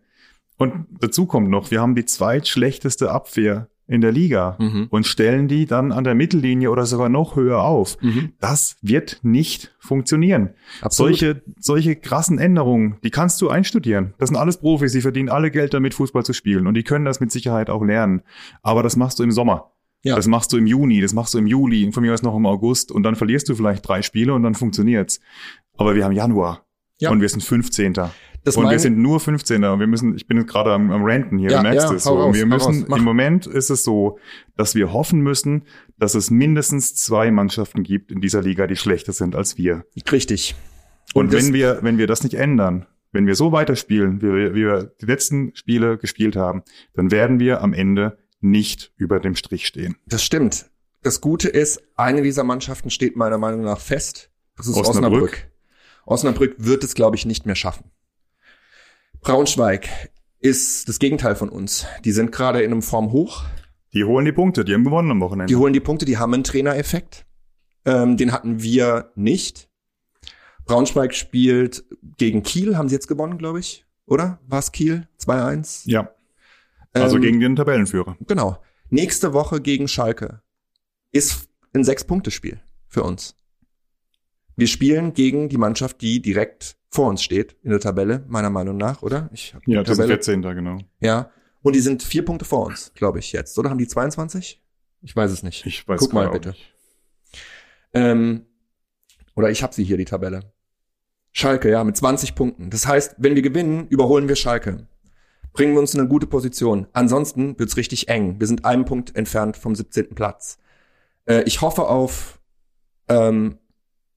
[0.58, 4.88] Und dazu kommt noch, wir haben die zweitschlechteste Abwehr in der Liga Mhm.
[4.90, 7.98] und stellen die dann an der Mittellinie oder sogar noch höher auf.
[8.02, 8.34] Mhm.
[8.40, 10.52] Das wird nicht funktionieren.
[10.82, 11.18] Absolut.
[11.18, 14.14] Solche, solche krassen Änderungen, die kannst du einstudieren.
[14.18, 16.68] Das sind alles Profis, die verdienen alle Geld damit, Fußball zu spielen.
[16.68, 18.22] Und die können das mit Sicherheit auch lernen.
[18.64, 19.72] Aber das machst du im Sommer.
[20.04, 20.16] Ja.
[20.16, 22.46] Das machst du im Juni, das machst du im Juli, von mir aus noch im
[22.48, 22.92] August.
[22.92, 25.20] Und dann verlierst du vielleicht drei Spiele und dann funktioniert's.
[25.78, 26.66] Aber wir haben Januar.
[27.00, 27.10] Ja.
[27.12, 27.94] Und wir sind 15.
[28.44, 29.64] Das und wir sind nur 15.
[29.64, 31.96] Und wir müssen, ich bin jetzt gerade am, am Ranten hier, Ja, du merkst ja,
[31.96, 32.18] es so.
[32.18, 34.18] raus, wir müssen, raus, im Moment ist es so,
[34.58, 35.66] dass wir hoffen müssen,
[36.00, 39.86] dass es mindestens zwei Mannschaften gibt in dieser Liga, die schlechter sind als wir.
[40.12, 40.56] Richtig.
[41.14, 44.56] Und, Und wenn wir, wenn wir das nicht ändern, wenn wir so weiterspielen, wie wir,
[44.56, 46.64] wie wir die letzten Spiele gespielt haben,
[46.94, 49.98] dann werden wir am Ende nicht über dem Strich stehen.
[50.08, 50.66] Das stimmt.
[51.04, 54.32] Das Gute ist, eine dieser Mannschaften steht meiner Meinung nach fest.
[54.56, 54.96] Das ist Osnabrück.
[54.96, 55.48] Osnabrück.
[56.06, 57.92] Osnabrück wird es, glaube ich, nicht mehr schaffen.
[59.22, 59.88] Braunschweig
[60.40, 61.86] ist das Gegenteil von uns.
[62.04, 63.44] Die sind gerade in einem Form hoch.
[63.94, 65.52] Die holen die Punkte, die haben gewonnen am Wochenende.
[65.52, 67.26] Die holen die Punkte, die haben einen Trainereffekt.
[67.86, 69.70] Ähm, den hatten wir nicht.
[70.66, 71.84] Braunschweig spielt
[72.18, 73.86] gegen Kiel, haben sie jetzt gewonnen, glaube ich.
[74.08, 74.40] Oder?
[74.48, 75.08] War es Kiel?
[75.20, 75.84] 2-1?
[75.86, 76.10] ja,
[76.94, 78.18] also Ähm, gegen den Tabellenführer.
[78.28, 78.62] Genau.
[78.90, 80.42] Nächste Woche gegen Schalke
[81.12, 83.36] ist ein Sechs-Punkte-Spiel für uns.
[84.56, 88.76] Wir spielen gegen die Mannschaft, die direkt vor uns steht in der Tabelle, meiner Meinung
[88.78, 89.30] nach, oder?
[89.34, 90.14] Ich hab Ja, das Tabelle.
[90.16, 90.42] 14.
[90.42, 90.78] genau.
[91.00, 91.32] Ja.
[91.64, 93.58] Und die sind vier Punkte vor uns, glaube ich, jetzt.
[93.58, 94.62] Oder haben die 22?
[95.02, 95.66] Ich weiß es nicht.
[95.66, 96.50] Ich weiß Guck mal bitte.
[96.50, 96.74] nicht.
[97.94, 98.46] Ähm,
[99.36, 100.52] oder ich habe sie hier, die Tabelle.
[101.32, 102.70] Schalke, ja, mit 20 Punkten.
[102.70, 104.88] Das heißt, wenn wir gewinnen, überholen wir Schalke.
[105.54, 106.88] Bringen wir uns in eine gute Position.
[106.94, 108.40] Ansonsten wird's richtig eng.
[108.40, 110.14] Wir sind einen Punkt entfernt vom 17.
[110.16, 110.58] Platz.
[111.26, 112.40] Äh, ich hoffe auf
[113.08, 113.58] ähm,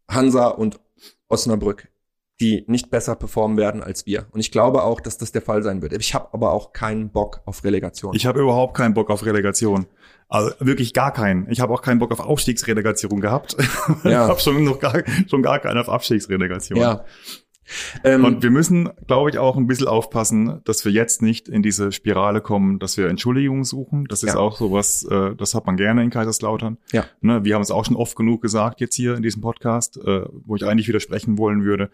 [0.08, 0.80] Hansa und
[1.28, 1.88] Osnabrück,
[2.40, 4.26] die nicht besser performen werden als wir.
[4.32, 5.92] Und ich glaube auch, dass das der Fall sein wird.
[5.92, 8.14] Ich habe aber auch keinen Bock auf Relegation.
[8.14, 9.86] Ich habe überhaupt keinen Bock auf Relegation.
[10.28, 11.48] Also wirklich gar keinen.
[11.50, 13.56] Ich habe auch keinen Bock auf Aufstiegsrelegation gehabt.
[14.02, 14.24] Ja.
[14.24, 16.78] Ich habe schon noch gar, schon gar keinen auf Abstiegsrelegation.
[16.78, 17.04] ja.
[18.02, 21.62] Ähm, und wir müssen, glaube ich, auch ein bisschen aufpassen, dass wir jetzt nicht in
[21.62, 24.06] diese Spirale kommen, dass wir Entschuldigungen suchen.
[24.08, 24.38] Das ist ja.
[24.38, 26.78] auch sowas, äh, das hat man gerne in Kaiserslautern.
[26.92, 27.04] Ja.
[27.20, 30.22] Ne, wir haben es auch schon oft genug gesagt jetzt hier in diesem Podcast, äh,
[30.44, 31.90] wo ich eigentlich widersprechen wollen würde.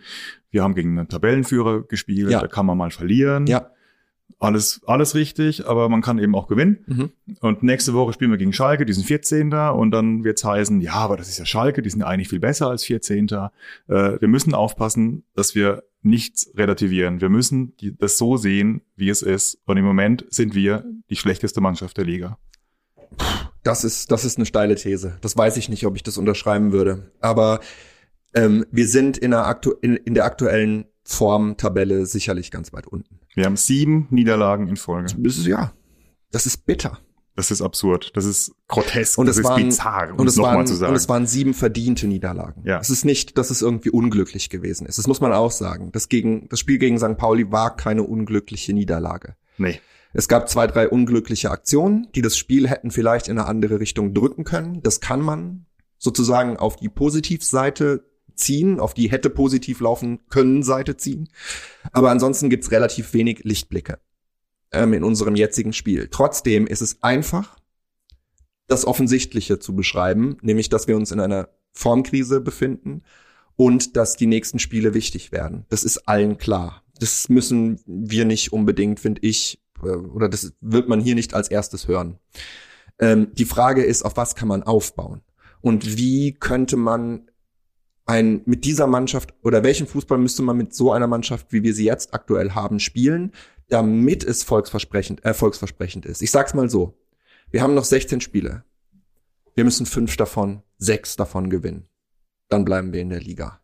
[0.50, 2.40] Wir haben gegen einen Tabellenführer gespielt, ja.
[2.40, 3.46] da kann man mal verlieren.
[3.46, 3.70] Ja
[4.40, 6.84] alles, alles richtig, aber man kann eben auch gewinnen.
[6.86, 7.10] Mhm.
[7.40, 9.52] Und nächste Woche spielen wir gegen Schalke, die sind 14.
[9.52, 12.68] Und dann wird's heißen, ja, aber das ist ja Schalke, die sind eigentlich viel besser
[12.68, 13.28] als 14.
[13.28, 13.50] Äh,
[13.86, 17.20] wir müssen aufpassen, dass wir nichts relativieren.
[17.20, 19.58] Wir müssen die, das so sehen, wie es ist.
[19.66, 22.38] Und im Moment sind wir die schlechteste Mannschaft der Liga.
[23.62, 25.18] Das ist, das ist eine steile These.
[25.20, 27.12] Das weiß ich nicht, ob ich das unterschreiben würde.
[27.20, 27.60] Aber
[28.34, 33.19] ähm, wir sind in der, aktu in, in der aktuellen Formtabelle sicherlich ganz weit unten.
[33.34, 35.14] Wir haben sieben Niederlagen in Folge.
[35.18, 35.72] Das ist, ja,
[36.30, 36.98] das ist bitter.
[37.36, 38.10] Das ist absurd.
[38.16, 39.16] Das ist grotesk.
[39.16, 40.90] Und das es ist waren, bizarr, um und es waren, zu sagen.
[40.90, 42.62] Und es waren sieben verdiente Niederlagen.
[42.66, 42.78] Ja.
[42.80, 44.98] Es ist nicht, dass es irgendwie unglücklich gewesen ist.
[44.98, 45.90] Das muss man auch sagen.
[45.92, 47.16] Das, gegen, das Spiel gegen St.
[47.16, 49.36] Pauli war keine unglückliche Niederlage.
[49.56, 49.80] Nee.
[50.12, 54.12] Es gab zwei, drei unglückliche Aktionen, die das Spiel hätten vielleicht in eine andere Richtung
[54.12, 54.82] drücken können.
[54.82, 55.66] Das kann man
[55.98, 58.09] sozusagen auf die Positivseite
[58.40, 61.28] ziehen, auf die hätte positiv laufen können Seite ziehen.
[61.92, 63.98] Aber ansonsten gibt's relativ wenig Lichtblicke
[64.72, 66.08] ähm, in unserem jetzigen Spiel.
[66.10, 67.56] Trotzdem ist es einfach,
[68.66, 73.02] das Offensichtliche zu beschreiben, nämlich dass wir uns in einer Formkrise befinden
[73.56, 75.66] und dass die nächsten Spiele wichtig werden.
[75.68, 76.82] Das ist allen klar.
[76.98, 81.48] Das müssen wir nicht unbedingt, finde ich, äh, oder das wird man hier nicht als
[81.48, 82.18] erstes hören.
[82.98, 85.22] Ähm, die Frage ist, auf was kann man aufbauen?
[85.60, 87.29] Und wie könnte man
[88.10, 91.74] ein, mit dieser Mannschaft oder welchen Fußball müsste man mit so einer Mannschaft, wie wir
[91.74, 93.30] sie jetzt aktuell haben, spielen,
[93.68, 96.20] damit es volksversprechend, erfolgsversprechend ist.
[96.20, 96.98] Ich sag's mal so.
[97.52, 98.64] Wir haben noch 16 Spiele.
[99.54, 101.86] Wir müssen fünf davon, sechs davon gewinnen.
[102.48, 103.60] Dann bleiben wir in der Liga.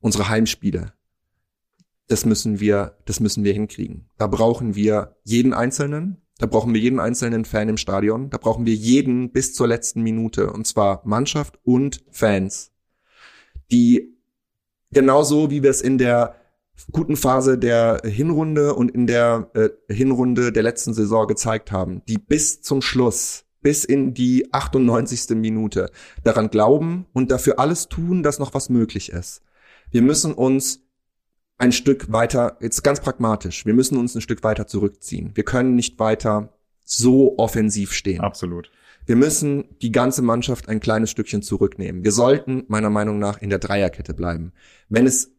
[0.00, 0.92] Unsere Heimspiele.
[2.08, 4.10] Das müssen wir, das müssen wir hinkriegen.
[4.18, 6.18] Da brauchen wir jeden Einzelnen.
[6.36, 8.28] Da brauchen wir jeden einzelnen Fan im Stadion.
[8.28, 10.52] Da brauchen wir jeden bis zur letzten Minute.
[10.52, 12.70] Und zwar Mannschaft und Fans
[13.70, 14.16] die
[14.90, 16.34] genauso wie wir es in der
[16.92, 22.18] guten Phase der Hinrunde und in der äh, Hinrunde der letzten Saison gezeigt haben, die
[22.18, 25.36] bis zum Schluss, bis in die 98.
[25.36, 25.90] Minute
[26.22, 29.42] daran glauben und dafür alles tun, dass noch was möglich ist.
[29.90, 30.84] Wir müssen uns
[31.56, 35.32] ein Stück weiter, jetzt ganz pragmatisch, wir müssen uns ein Stück weiter zurückziehen.
[35.34, 36.52] Wir können nicht weiter
[36.84, 38.20] so offensiv stehen.
[38.20, 38.70] Absolut.
[39.08, 42.04] Wir müssen die ganze Mannschaft ein kleines Stückchen zurücknehmen.
[42.04, 44.52] Wir sollten meiner Meinung nach in der Dreierkette bleiben.
[44.90, 45.32] Wenn es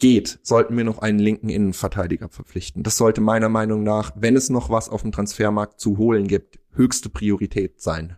[0.00, 2.82] geht, sollten wir noch einen linken Innenverteidiger verpflichten.
[2.82, 6.58] Das sollte meiner Meinung nach, wenn es noch was auf dem Transfermarkt zu holen gibt,
[6.72, 8.16] höchste Priorität sein.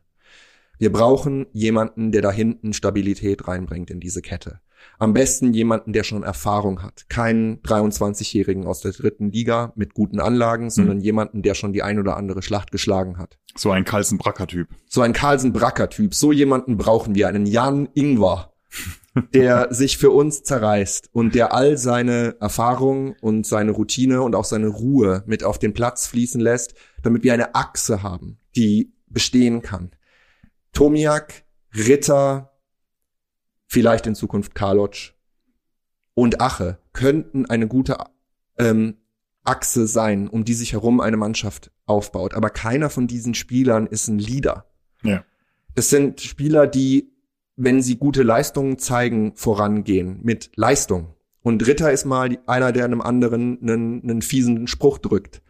[0.79, 4.63] Wir brauchen jemanden, der da hinten Stabilität reinbringt in diese Kette.
[4.99, 7.09] Am besten jemanden, der schon Erfahrung hat.
[7.09, 11.05] Keinen 23-Jährigen aus der dritten Liga mit guten Anlagen, sondern mhm.
[11.05, 13.39] jemanden, der schon die ein oder andere Schlacht geschlagen hat.
[13.57, 14.69] So ein Carlsen-Bracker-Typ.
[14.87, 16.15] So ein Carlsen-Bracker-Typ.
[16.15, 17.29] So jemanden brauchen wir.
[17.29, 18.53] Einen Jan Ingwer,
[19.35, 24.45] der sich für uns zerreißt und der all seine Erfahrung und seine Routine und auch
[24.45, 29.63] seine Ruhe mit auf den Platz fließen lässt, damit wir eine Achse haben, die bestehen
[29.63, 29.91] kann.
[30.73, 32.48] Tomiak, Ritter,
[33.69, 35.13] vielleicht in Zukunft Karlotsch
[36.15, 37.97] und Ache könnten eine gute
[38.59, 38.97] ähm,
[39.45, 42.35] Achse sein, um die sich herum eine Mannschaft aufbaut.
[42.35, 44.67] Aber keiner von diesen Spielern ist ein Leader.
[45.03, 45.25] Ja.
[45.75, 47.13] Das sind Spieler, die,
[47.57, 51.15] wenn sie gute Leistungen zeigen, vorangehen mit Leistung.
[51.41, 55.41] Und Ritter ist mal einer, der einem anderen einen, einen fiesen Spruch drückt.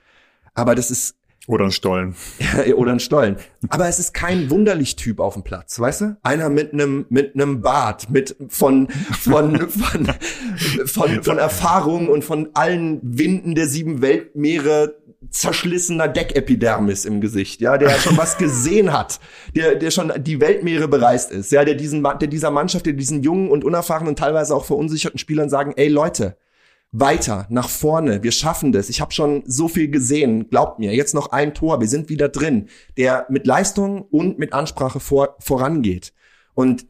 [0.54, 1.17] Aber das ist
[1.49, 2.14] oder ein Stollen.
[2.76, 3.36] Oder ein Stollen.
[3.70, 6.16] Aber es ist kein Wunderlich-Typ auf dem Platz, weißt du?
[6.22, 10.09] Einer mit einem mit einem Bart, mit von von von
[10.84, 14.96] von, von Erfahrung und von allen Winden der sieben Weltmeere
[15.30, 19.18] zerschlissener Deckepidermis im Gesicht, ja, der schon was gesehen hat,
[19.57, 23.22] der der schon die Weltmeere bereist ist, ja, der diesen der dieser Mannschaft, der diesen
[23.22, 26.36] jungen und unerfahrenen teilweise auch verunsicherten Spielern sagen, ey Leute,
[26.91, 28.89] weiter, nach vorne, wir schaffen das.
[28.89, 32.28] Ich habe schon so viel gesehen, glaubt mir, jetzt noch ein Tor, wir sind wieder
[32.28, 36.12] drin, der mit Leistung und mit Ansprache vor, vorangeht.
[36.55, 36.86] Und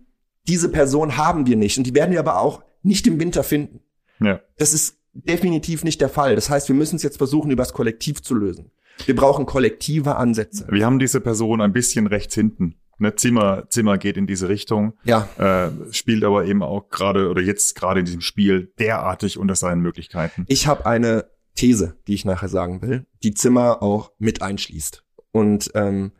[0.46, 3.80] diese Person haben wir nicht und die werden wir aber auch nicht im Winter finden.
[4.20, 4.40] Ja.
[4.56, 6.34] Das ist definitiv nicht der Fall.
[6.36, 8.70] Das heißt, wir müssen es jetzt versuchen, übers Kollektiv zu lösen.
[9.04, 10.66] Wir brauchen kollektive Ansätze.
[10.70, 12.76] Wir haben diese Person ein bisschen rechts hinten.
[12.98, 14.94] Ne, Zimmer, Zimmer geht in diese Richtung.
[15.04, 15.28] Ja.
[15.38, 19.80] Äh, spielt aber eben auch gerade oder jetzt gerade in diesem Spiel derartig unter seinen
[19.80, 20.44] Möglichkeiten.
[20.48, 25.04] Ich habe eine These, die ich nachher sagen will, die Zimmer auch mit einschließt.
[25.32, 26.12] Und ähm,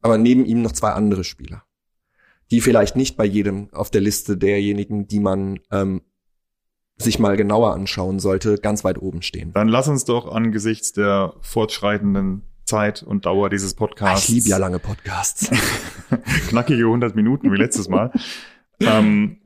[0.00, 1.64] aber neben ihm noch zwei andere Spieler,
[2.50, 6.02] die vielleicht nicht bei jedem auf der Liste derjenigen, die man ähm,
[6.96, 9.52] sich mal genauer anschauen sollte, ganz weit oben stehen.
[9.52, 14.28] Dann lass uns doch angesichts der fortschreitenden Zeit und Dauer dieses Podcasts.
[14.28, 15.50] Ich liebe ja lange Podcasts.
[16.48, 18.10] knackige 100 Minuten wie letztes Mal.
[18.80, 19.38] ähm,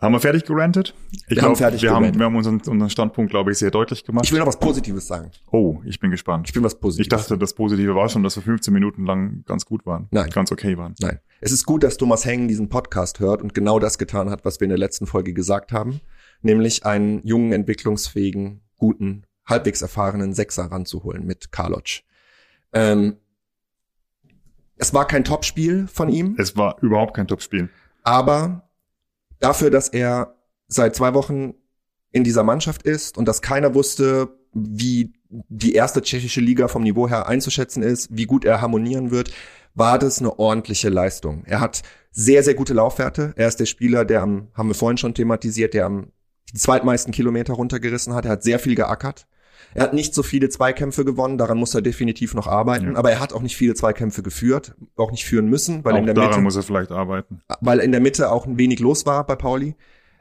[0.00, 0.94] haben wir fertig gerantet?
[1.10, 2.18] Ich Wir glaub, haben fertig wir haben, gerantet.
[2.20, 4.24] wir haben unseren, unseren Standpunkt, glaube ich, sehr deutlich gemacht.
[4.26, 5.30] Ich will noch was Positives sagen.
[5.50, 6.48] oh, ich bin gespannt.
[6.48, 7.06] Ich will was Positives.
[7.06, 10.06] Ich dachte, das Positive war schon, dass wir 15 Minuten lang ganz gut waren.
[10.10, 10.30] Nein.
[10.30, 10.94] Ganz okay waren.
[11.00, 11.18] Nein.
[11.40, 14.60] Es ist gut, dass Thomas Hengen diesen Podcast hört und genau das getan hat, was
[14.60, 16.00] wir in der letzten Folge gesagt haben,
[16.42, 22.02] nämlich einen jungen, entwicklungsfähigen, guten, halbwegs erfahrenen Sechser ranzuholen mit Karlotsch.
[22.74, 23.16] Ähm,
[24.76, 27.70] es war kein Topspiel von ihm, Es war überhaupt kein Topspiel.
[28.02, 28.68] aber
[29.40, 30.34] dafür, dass er
[30.68, 31.54] seit zwei Wochen
[32.10, 37.08] in dieser Mannschaft ist und dass keiner wusste, wie die erste tschechische Liga vom Niveau
[37.08, 39.32] her einzuschätzen ist, wie gut er harmonieren wird,
[39.74, 41.42] war das eine ordentliche Leistung.
[41.44, 43.32] Er hat sehr, sehr gute Laufwerte.
[43.36, 46.12] Er ist der Spieler, der am, haben wir vorhin schon thematisiert, der am
[46.52, 48.24] die zweitmeisten Kilometer runtergerissen hat.
[48.26, 49.26] Er hat sehr viel geackert.
[49.72, 52.96] Er hat nicht so viele Zweikämpfe gewonnen, daran muss er definitiv noch arbeiten, Ja.
[52.98, 56.06] aber er hat auch nicht viele Zweikämpfe geführt, auch nicht führen müssen, weil Auch in
[56.06, 57.40] der daran Mitte muss er vielleicht arbeiten.
[57.60, 59.74] weil in der Mitte auch ein wenig los war bei Pauli.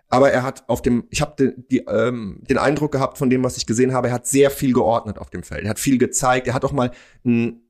[0.09, 3.57] Aber er hat auf dem, ich habe die, ähm, den Eindruck gehabt von dem, was
[3.57, 5.63] ich gesehen habe, er hat sehr viel geordnet auf dem Feld.
[5.63, 6.45] Er hat viel gezeigt.
[6.47, 6.91] Er hat auch mal,
[7.25, 7.61] ein,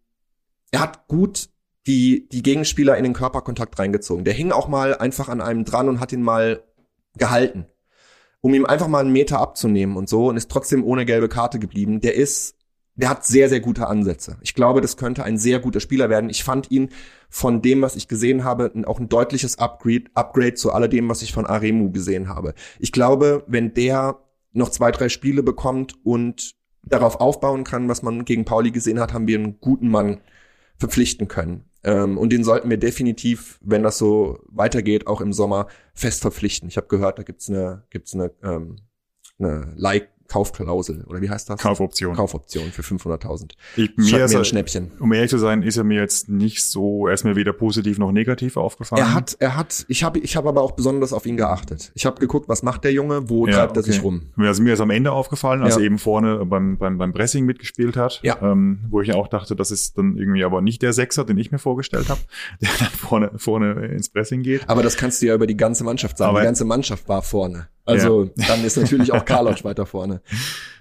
[0.71, 1.49] er hat gut
[1.87, 4.23] die die Gegenspieler in den Körperkontakt reingezogen.
[4.25, 6.63] Der hing auch mal einfach an einem dran und hat ihn mal
[7.17, 7.65] gehalten,
[8.43, 11.59] um ihm einfach mal einen Meter abzunehmen und so und ist trotzdem ohne gelbe Karte
[11.59, 12.01] geblieben.
[12.01, 12.57] Der ist,
[12.95, 14.35] der hat sehr sehr gute Ansätze.
[14.41, 16.29] Ich glaube, das könnte ein sehr guter Spieler werden.
[16.29, 16.89] Ich fand ihn
[17.29, 21.31] von dem, was ich gesehen habe, auch ein deutliches Upgrade, Upgrade zu alledem, was ich
[21.31, 22.53] von Aremu gesehen habe.
[22.79, 24.19] Ich glaube, wenn der
[24.51, 29.13] noch zwei, drei Spiele bekommt und darauf aufbauen kann, was man gegen Pauli gesehen hat,
[29.13, 30.19] haben wir einen guten Mann
[30.75, 31.63] verpflichten können.
[31.83, 36.69] Ähm, und den sollten wir definitiv, wenn das so weitergeht, auch im Sommer fest verpflichten.
[36.69, 38.77] Ich habe gehört, da gibt's eine, gibt's eine, ähm,
[39.39, 39.73] eine
[40.33, 41.59] Like-Kaufklausel oder wie heißt das?
[41.61, 42.15] Kaufoption.
[42.15, 43.51] Kaufoption für 500.000.
[43.75, 44.91] Ich, mir mir ist ein Schnäppchen.
[44.99, 47.97] um ehrlich zu sein, ist er mir jetzt nicht so, er ist mir weder positiv
[47.99, 49.01] noch negativ aufgefallen.
[49.01, 51.91] Er hat, er hat, ich habe, ich habe aber auch besonders auf ihn geachtet.
[51.95, 53.91] Ich habe geguckt, was macht der Junge, wo Ja, treibt er okay.
[53.91, 54.31] sich rum.
[54.37, 55.81] Also mir ist am Ende aufgefallen, als Ja.
[55.81, 58.37] er eben vorne beim, beim, beim Pressing mitgespielt hat, Ja.
[58.41, 61.51] ähm, wo ich auch dachte, das ist dann irgendwie aber nicht der Sechser, den ich
[61.51, 62.21] mir vorgestellt habe,
[62.61, 64.69] der dann vorne, vorne ins Pressing geht.
[64.69, 66.29] Aber das kannst du ja über die ganze Mannschaft sagen.
[66.31, 67.67] Aber- die ganze Mannschaft war vorne.
[67.85, 70.21] Also dann ist natürlich auch Karlosch weiter vorne.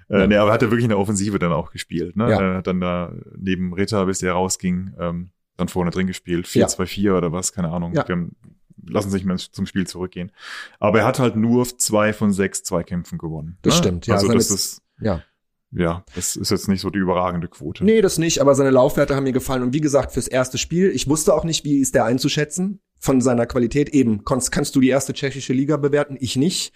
[0.08, 2.16] Äh, nee, aber er hat ja wirklich in der Offensive dann auch gespielt.
[2.16, 2.30] Ne?
[2.30, 2.40] Ja.
[2.40, 6.46] Er hat dann da neben Ritter, bis der rausging, ähm, dann vorne drin gespielt.
[6.54, 6.66] Ja.
[6.66, 7.94] 4-2-4 oder was, keine Ahnung.
[7.94, 8.06] Ja.
[8.06, 8.36] Wir haben,
[8.84, 10.32] lassen sich mal zum Spiel zurückgehen.
[10.78, 13.58] Aber er hat halt nur zwei von sechs Zweikämpfen gewonnen.
[13.62, 13.78] Das ne?
[13.78, 15.22] stimmt, ja, Also das ist, Ja.
[15.70, 17.84] ja, das ist jetzt nicht so die überragende Quote.
[17.84, 19.62] Nee, das nicht, aber seine Laufwerte haben mir gefallen.
[19.62, 23.20] Und wie gesagt, fürs erste Spiel, ich wusste auch nicht, wie ist der einzuschätzen von
[23.20, 23.88] seiner Qualität.
[23.90, 26.16] Eben, kannst, kannst du die erste tschechische Liga bewerten?
[26.20, 26.72] Ich nicht.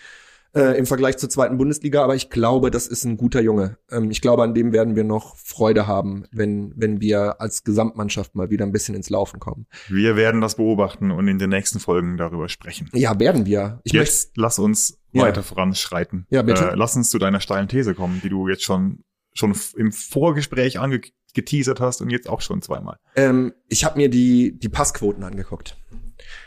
[0.55, 3.77] Äh, Im Vergleich zur zweiten Bundesliga, aber ich glaube, das ist ein guter Junge.
[3.91, 8.35] Ähm, ich glaube, an dem werden wir noch Freude haben, wenn, wenn wir als Gesamtmannschaft
[8.35, 9.66] mal wieder ein bisschen ins Laufen kommen.
[9.89, 12.89] Wir werden das beobachten und in den nächsten Folgen darüber sprechen.
[12.95, 13.81] Ja, werden wir.
[13.85, 15.22] Ich möchte, Jetzt lass uns Ja.
[15.22, 16.27] weiter voranschreiten.
[16.31, 16.70] Ja, bitte.
[16.70, 19.05] Äh, lass uns zu deiner steilen These kommen, die du jetzt schon
[19.35, 22.97] schon im Vorgespräch angeteasert hast und jetzt auch schon zweimal.
[23.14, 25.77] ähm, ich habe mir die, die Passquoten angeguckt.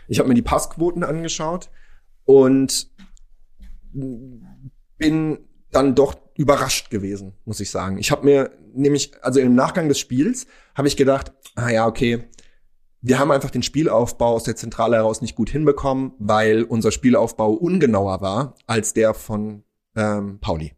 [0.07, 1.69] Ich habe mir die Passquoten angeschaut
[2.25, 2.89] und
[4.97, 5.39] bin
[5.71, 7.97] dann doch überrascht gewesen, muss ich sagen.
[7.97, 12.23] Ich habe mir nämlich, also im Nachgang des Spiels, habe ich gedacht, ah ja, okay,
[13.01, 17.51] wir haben einfach den Spielaufbau aus der Zentrale heraus nicht gut hinbekommen, weil unser Spielaufbau
[17.51, 19.63] ungenauer war als der von
[19.95, 20.73] ähm, Pauli.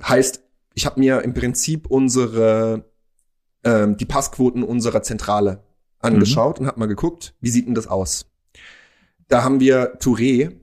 [0.00, 2.84] Heißt, ich habe mir im Prinzip unsere
[3.64, 5.64] ähm, die Passquoten unserer Zentrale
[6.00, 8.26] angeschaut und habe mal geguckt, wie sieht denn das aus?
[9.28, 10.56] Da haben wir Touré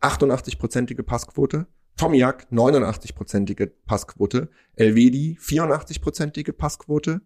[0.00, 1.66] 88-prozentige Passquote,
[1.96, 7.20] Tomiak 89-prozentige Passquote, Elvedi 84-prozentige Passquote,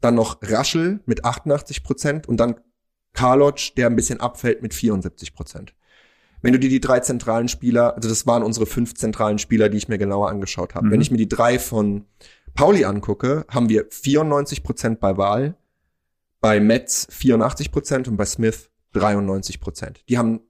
[0.00, 2.56] dann noch Raschel mit 88 Prozent und dann
[3.12, 5.74] Karlotsch, der ein bisschen abfällt mit 74 Prozent.
[6.40, 9.76] Wenn du dir die drei zentralen Spieler, also das waren unsere fünf zentralen Spieler, die
[9.76, 10.86] ich mir genauer angeschaut habe.
[10.86, 10.90] Mhm.
[10.90, 12.06] Wenn ich mir die drei von
[12.54, 15.56] Pauli angucke, haben wir 94 Prozent bei Wahl,
[16.42, 20.04] bei Metz 84 Prozent und bei Smith 93 Prozent.
[20.10, 20.40] Die haben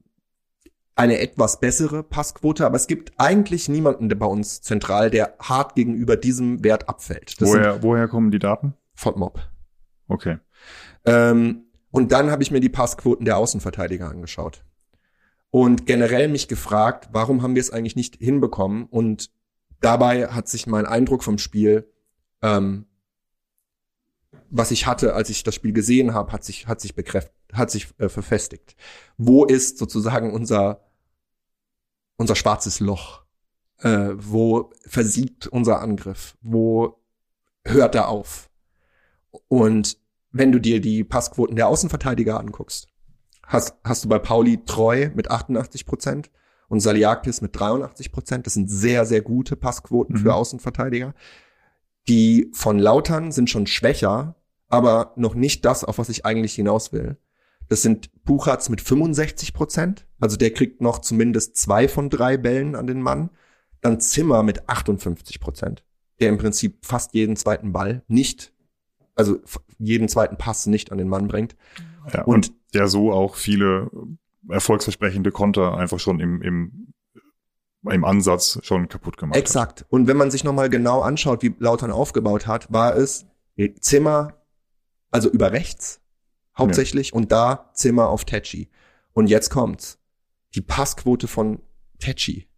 [0.97, 6.17] eine etwas bessere Passquote, aber es gibt eigentlich niemanden bei uns zentral, der hart gegenüber
[6.17, 7.41] diesem Wert abfällt.
[7.41, 8.75] Das sind Woher, woher kommen die Daten?
[8.95, 9.41] FODMOB.
[10.09, 10.39] Okay.
[11.05, 14.65] Ähm, und dann habe ich mir die Passquoten der Außenverteidiger angeschaut.
[15.51, 18.87] Und generell mich gefragt, warum haben wir es eigentlich nicht hinbekommen?
[18.87, 19.31] Und
[19.81, 21.91] dabei hat sich mein Eindruck vom Spiel,
[22.41, 22.87] ähm,
[24.55, 27.71] was ich hatte, als ich das Spiel gesehen habe, hat sich, hat sich bekräftigt, hat
[27.71, 28.77] sich äh, verfestigt.
[29.17, 30.85] Wo ist sozusagen unser,
[32.19, 33.23] unser schwarzes Loch?
[33.79, 36.37] Äh, wo versiegt unser Angriff?
[36.43, 37.01] Wo
[37.65, 38.51] hört er auf?
[39.49, 39.97] Und
[40.33, 42.89] wenn du dir die Passquoten der Außenverteidiger anguckst,
[43.47, 46.31] hast, hast du bei Pauli Treu mit 88 Prozent
[46.69, 48.47] und Saliakis mit 83 Prozent.
[48.47, 50.21] Das sind sehr, sehr gute Passquoten mhm.
[50.21, 51.15] für Außenverteidiger.
[52.07, 54.37] Die von Lautern sind schon schwächer,
[54.73, 57.19] aber noch nicht das, auf was ich eigentlich hinaus will.
[57.69, 62.75] Das sind Buchatz mit 65 Prozent, also der kriegt noch zumindest zwei von drei Bällen
[62.75, 63.29] an den Mann.
[63.83, 65.85] Dann Zimmer mit 58 Prozent,
[66.21, 68.55] der im Prinzip fast jeden zweiten Ball nicht,
[69.15, 69.41] also
[69.79, 71.55] jeden zweiten Pass nicht an den Mann bringt.
[72.11, 73.91] Ja, und, und der so auch viele
[74.49, 76.95] erfolgsversprechende Konter einfach schon im, im,
[77.91, 79.81] im Ansatz schon kaputt gemacht Exakt.
[79.83, 79.87] Hat.
[79.91, 83.27] Und wenn man sich nochmal genau anschaut, wie Lautern aufgebaut hat, war es
[83.81, 84.42] Zimmer,
[85.13, 86.01] also über rechts
[86.59, 87.15] hauptsächlich ja.
[87.15, 88.69] und da Zimmer auf Tetchy.
[89.13, 89.99] Und jetzt kommt's.
[90.55, 91.61] Die Passquote von
[91.99, 92.49] Tetchy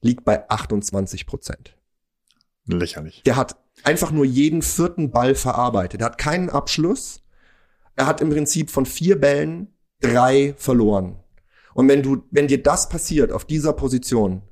[0.00, 1.76] liegt bei 28 Prozent.
[2.66, 3.22] Lächerlich.
[3.24, 6.00] Der hat einfach nur jeden vierten Ball verarbeitet.
[6.00, 7.22] Er hat keinen Abschluss.
[7.96, 11.18] Er hat im Prinzip von vier Bällen drei verloren.
[11.74, 14.42] Und wenn du, wenn dir das passiert auf dieser Position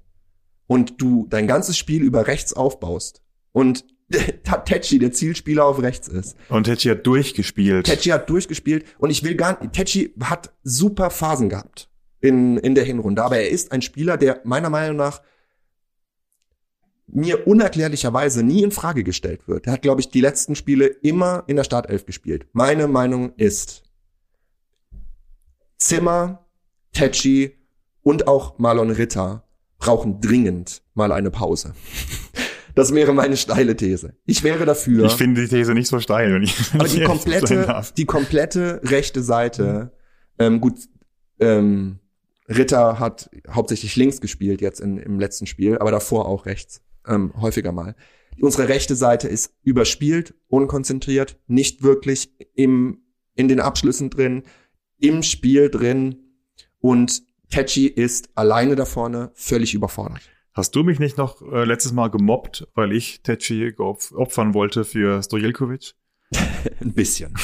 [0.66, 3.84] und du dein ganzes Spiel über rechts aufbaust und
[4.64, 6.36] Tetchi der Zielspieler auf rechts ist.
[6.48, 7.86] Und Tetchi hat durchgespielt.
[7.86, 11.88] Tetchi hat durchgespielt und ich will gar nicht, Tetchi hat super Phasen gehabt
[12.20, 15.22] in, in der Hinrunde, aber er ist ein Spieler, der meiner Meinung nach
[17.09, 19.66] mir unerklärlicherweise nie in Frage gestellt wird.
[19.66, 22.46] Er hat, glaube ich, die letzten Spiele immer in der Startelf gespielt.
[22.52, 23.84] Meine Meinung ist,
[25.78, 26.46] Zimmer,
[26.92, 27.57] Tetchi
[28.02, 29.44] und auch Marlon Ritter
[29.78, 31.74] brauchen dringend mal eine Pause.
[32.76, 34.14] Das wäre meine steile These.
[34.26, 35.06] Ich wäre dafür.
[35.06, 36.34] Ich finde die These nicht so steil.
[36.34, 39.92] Wenn ich, wenn aber die komplette, die komplette rechte Seite,
[40.38, 40.74] ähm, gut,
[41.40, 42.00] ähm,
[42.48, 47.32] Ritter hat hauptsächlich links gespielt jetzt in, im letzten Spiel, aber davor auch rechts, ähm,
[47.40, 47.96] häufiger mal.
[48.42, 53.00] Unsere rechte Seite ist überspielt, unkonzentriert, nicht wirklich im,
[53.34, 54.42] in den Abschlüssen drin,
[54.98, 56.16] im Spiel drin
[56.78, 60.20] und Tetchy ist alleine da vorne völlig überfordert.
[60.57, 65.22] Hast du mich nicht noch äh, letztes Mal gemobbt, weil ich Tetschi opfern wollte für
[65.22, 65.92] Stojelkovic?
[66.80, 67.34] ein bisschen.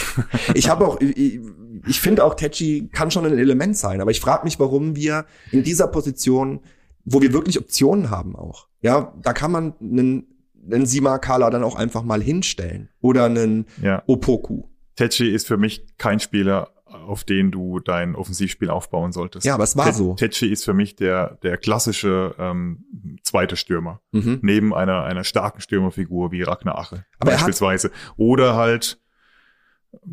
[0.55, 1.39] Ich habe auch, ich,
[1.87, 5.27] ich finde auch, Tetschi kann schon ein Element sein, aber ich frage mich, warum wir
[5.51, 6.61] in dieser Position,
[7.05, 10.27] wo wir wirklich Optionen haben auch, ja, da kann man einen,
[10.65, 14.03] einen Simakala dann auch einfach mal hinstellen oder einen ja.
[14.07, 14.63] Opoku.
[14.97, 19.45] Tetschi ist für mich kein Spieler, auf den du dein Offensivspiel aufbauen solltest.
[19.47, 20.15] Ja, aber es war Te so.
[20.15, 22.85] Tetschi ist für mich der, der klassische ähm,
[23.23, 24.01] zweite Stürmer.
[24.13, 24.41] Mhm.
[24.43, 27.91] Neben einer, einer starken Stürmerfigur wie Ragnar Ache aber beispielsweise.
[28.17, 29.01] Oder halt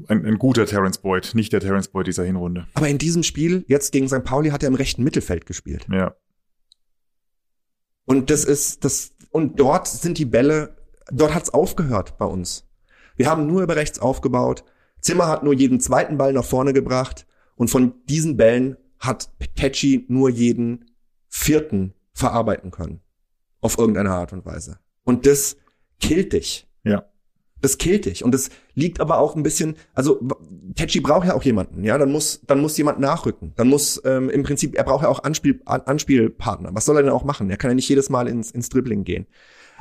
[0.08, 2.68] ein, ein guter Terence Boyd, nicht der Terence Boyd dieser Hinrunde.
[2.74, 4.24] Aber in diesem Spiel, jetzt gegen St.
[4.24, 5.88] Pauli, hat er im rechten Mittelfeld gespielt.
[5.92, 6.16] Ja.
[8.06, 10.76] Und das ist, das, und dort sind die Bälle,
[11.12, 12.68] dort hat's aufgehört bei uns.
[13.16, 14.64] Wir haben nur über rechts aufgebaut.
[15.02, 17.26] Zimmer hat nur jeden zweiten Ball nach vorne gebracht
[17.56, 20.86] und von diesen Bällen hat Petchy nur jeden
[21.30, 23.02] vierten verarbeiten können.
[23.62, 24.80] Auf irgendeine Art und Weise.
[25.04, 25.58] Und das
[26.00, 26.68] killt dich.
[26.84, 27.06] Ja.
[27.62, 28.24] Das killt dich.
[28.24, 30.22] Und das liegt aber auch ein bisschen, also
[30.76, 33.54] Tetchi braucht ja auch jemanden, ja, dann muss, dann muss jemand nachrücken.
[33.56, 36.74] Dann muss ähm, im Prinzip, er braucht ja auch Anspiel, Anspielpartner.
[36.74, 37.50] Was soll er denn auch machen?
[37.50, 39.28] Er kann ja nicht jedes Mal ins, ins Dribbling gehen.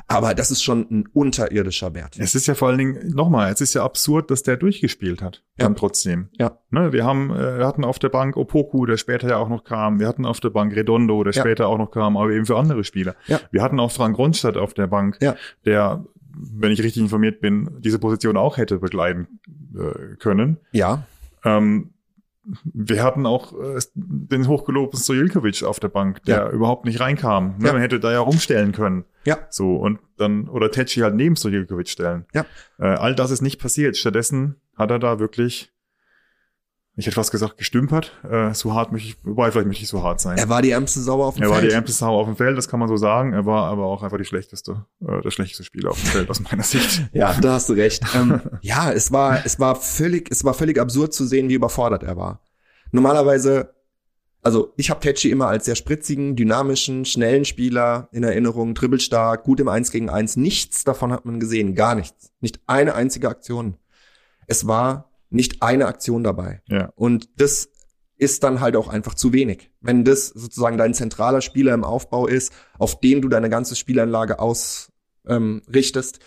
[0.09, 2.17] Aber das ist schon ein unterirdischer Wert.
[2.17, 5.43] Es ist ja vor allen Dingen, nochmal, es ist ja absurd, dass der durchgespielt hat.
[5.57, 5.65] Ja.
[5.65, 6.29] Dann trotzdem.
[6.37, 6.57] Ja.
[6.71, 9.63] Ne, wir haben, äh, wir hatten auf der Bank Opoku, der später ja auch noch
[9.63, 9.99] kam.
[9.99, 11.41] Wir hatten auf der Bank Redondo, der ja.
[11.41, 13.15] später auch noch kam, aber eben für andere Spieler.
[13.27, 13.39] Ja.
[13.51, 15.35] Wir hatten auch Frank Ronstadt auf der Bank, ja.
[15.65, 16.03] der,
[16.33, 19.39] wenn ich richtig informiert bin, diese Position auch hätte begleiten
[19.75, 20.57] äh, können.
[20.71, 21.03] Ja.
[21.43, 21.91] Ähm,
[22.63, 26.49] wir hatten auch äh, den hochgelobten Stojilkovic auf der Bank, der ja.
[26.49, 27.55] überhaupt nicht reinkam.
[27.57, 27.67] Ne?
[27.67, 27.73] Ja.
[27.73, 29.05] Man hätte da ja rumstellen können.
[29.25, 29.37] Ja.
[29.49, 32.25] So, und dann, oder Tetschi halt neben Stojilkovic stellen.
[32.33, 32.45] Ja.
[32.77, 33.97] Äh, all das ist nicht passiert.
[33.97, 35.71] Stattdessen hat er da wirklich
[36.99, 38.11] ich hätte fast gesagt, gestümpert.
[38.29, 40.37] Äh, so hart möchte ich, wobei vielleicht möchte ich so hart sein.
[40.37, 41.57] Er war die ärmste Sau auf dem er Feld.
[41.57, 43.31] Er war die ärmste Sau auf dem Feld, das kann man so sagen.
[43.31, 46.41] Er war aber auch einfach die schlechteste, äh, der schlechteste Spieler auf dem Feld aus
[46.41, 47.03] meiner Sicht.
[47.13, 48.03] ja, da hast du recht.
[48.15, 52.03] ähm, ja, es war, es war völlig, es war völlig absurd zu sehen, wie überfordert
[52.03, 52.41] er war.
[52.91, 53.73] Normalerweise,
[54.41, 59.61] also ich habe Tetschi immer als sehr spritzigen, dynamischen, schnellen Spieler in Erinnerung, dribbelstark, gut
[59.61, 60.35] im Eins gegen Eins.
[60.35, 62.33] Nichts davon hat man gesehen, gar nichts.
[62.41, 63.77] Nicht eine einzige Aktion.
[64.47, 66.61] Es war nicht eine Aktion dabei.
[66.67, 66.91] Ja.
[66.95, 67.69] Und das
[68.17, 69.71] ist dann halt auch einfach zu wenig.
[69.79, 74.39] Wenn das sozusagen dein zentraler Spieler im Aufbau ist, auf den du deine ganze Spielanlage
[74.39, 76.19] ausrichtest,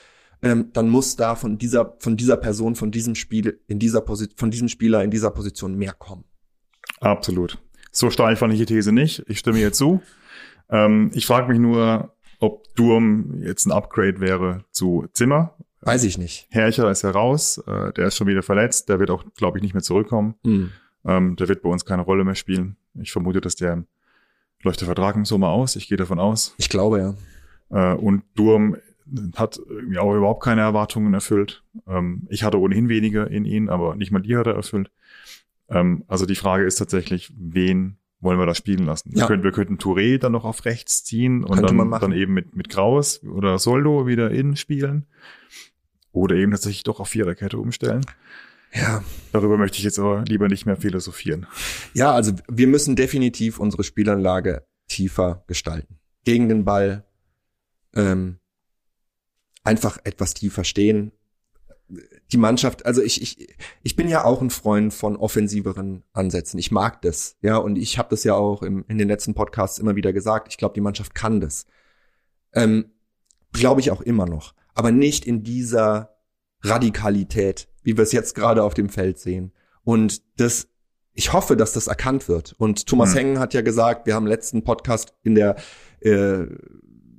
[0.42, 4.00] ähm, ähm, dann muss da von dieser, von dieser Person, von diesem Spiel, in dieser
[4.00, 6.24] Position, von diesem Spieler in dieser Position mehr kommen.
[7.00, 7.59] Absolut.
[7.92, 9.22] So steil fand ich die These nicht.
[9.28, 10.00] Ich stimme ihr zu.
[10.70, 15.57] Ähm, ich frage mich nur, ob Durm jetzt ein Upgrade wäre zu Zimmer.
[15.83, 16.47] Weiß ich nicht.
[16.51, 19.62] Herrcher ist ja raus, äh, der ist schon wieder verletzt, der wird auch, glaube ich,
[19.62, 20.35] nicht mehr zurückkommen.
[20.45, 20.70] Hm.
[21.05, 22.76] Ähm, der wird bei uns keine Rolle mehr spielen.
[22.95, 23.85] Ich vermute, dass der
[24.62, 25.76] läuft der Vertrag im Sommer aus.
[25.76, 26.55] Ich gehe davon aus.
[26.57, 27.16] Ich glaube
[27.70, 27.93] ja.
[27.93, 28.76] Äh, und Durm
[29.37, 31.64] hat irgendwie auch überhaupt keine Erwartungen erfüllt.
[31.87, 34.91] Ähm, ich hatte ohnehin weniger in ihn, aber nicht mal die hat er erfüllt.
[35.68, 39.11] Ähm, also die Frage ist tatsächlich, wen wollen wir da spielen lassen?
[39.12, 39.22] Ja.
[39.22, 42.33] Wir, könnten, wir könnten Touré dann noch auf rechts ziehen und Könnte dann, dann eben
[42.33, 45.07] mit, mit Kraus oder Soldo wieder in spielen.
[46.12, 48.04] Oder eben tatsächlich doch auf Viererkette umstellen.
[48.74, 49.02] Ja.
[49.32, 51.46] Darüber möchte ich jetzt aber lieber nicht mehr philosophieren.
[51.94, 55.98] Ja, also wir müssen definitiv unsere Spielanlage tiefer gestalten.
[56.24, 57.04] Gegen den Ball
[57.94, 58.38] ähm,
[59.64, 61.12] einfach etwas tiefer stehen.
[62.30, 66.58] Die Mannschaft, also ich, ich, ich bin ja auch ein Freund von offensiveren Ansätzen.
[66.58, 69.78] Ich mag das, ja, und ich habe das ja auch im, in den letzten Podcasts
[69.78, 70.48] immer wieder gesagt.
[70.48, 71.66] Ich glaube, die Mannschaft kann das.
[72.54, 72.92] Ähm,
[73.52, 76.16] glaube ich auch immer noch, aber nicht in dieser
[76.62, 79.53] Radikalität, wie wir es jetzt gerade auf dem Feld sehen.
[79.85, 80.68] Und das,
[81.12, 82.55] ich hoffe, dass das erkannt wird.
[82.59, 83.18] Und Thomas Hm.
[83.18, 85.57] Hengen hat ja gesagt, wir haben im letzten Podcast in der
[86.01, 86.47] äh,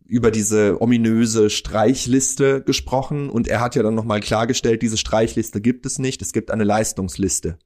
[0.06, 5.86] über diese ominöse Streichliste gesprochen und er hat ja dann nochmal klargestellt, diese Streichliste gibt
[5.88, 7.58] es nicht, es gibt eine Leistungsliste.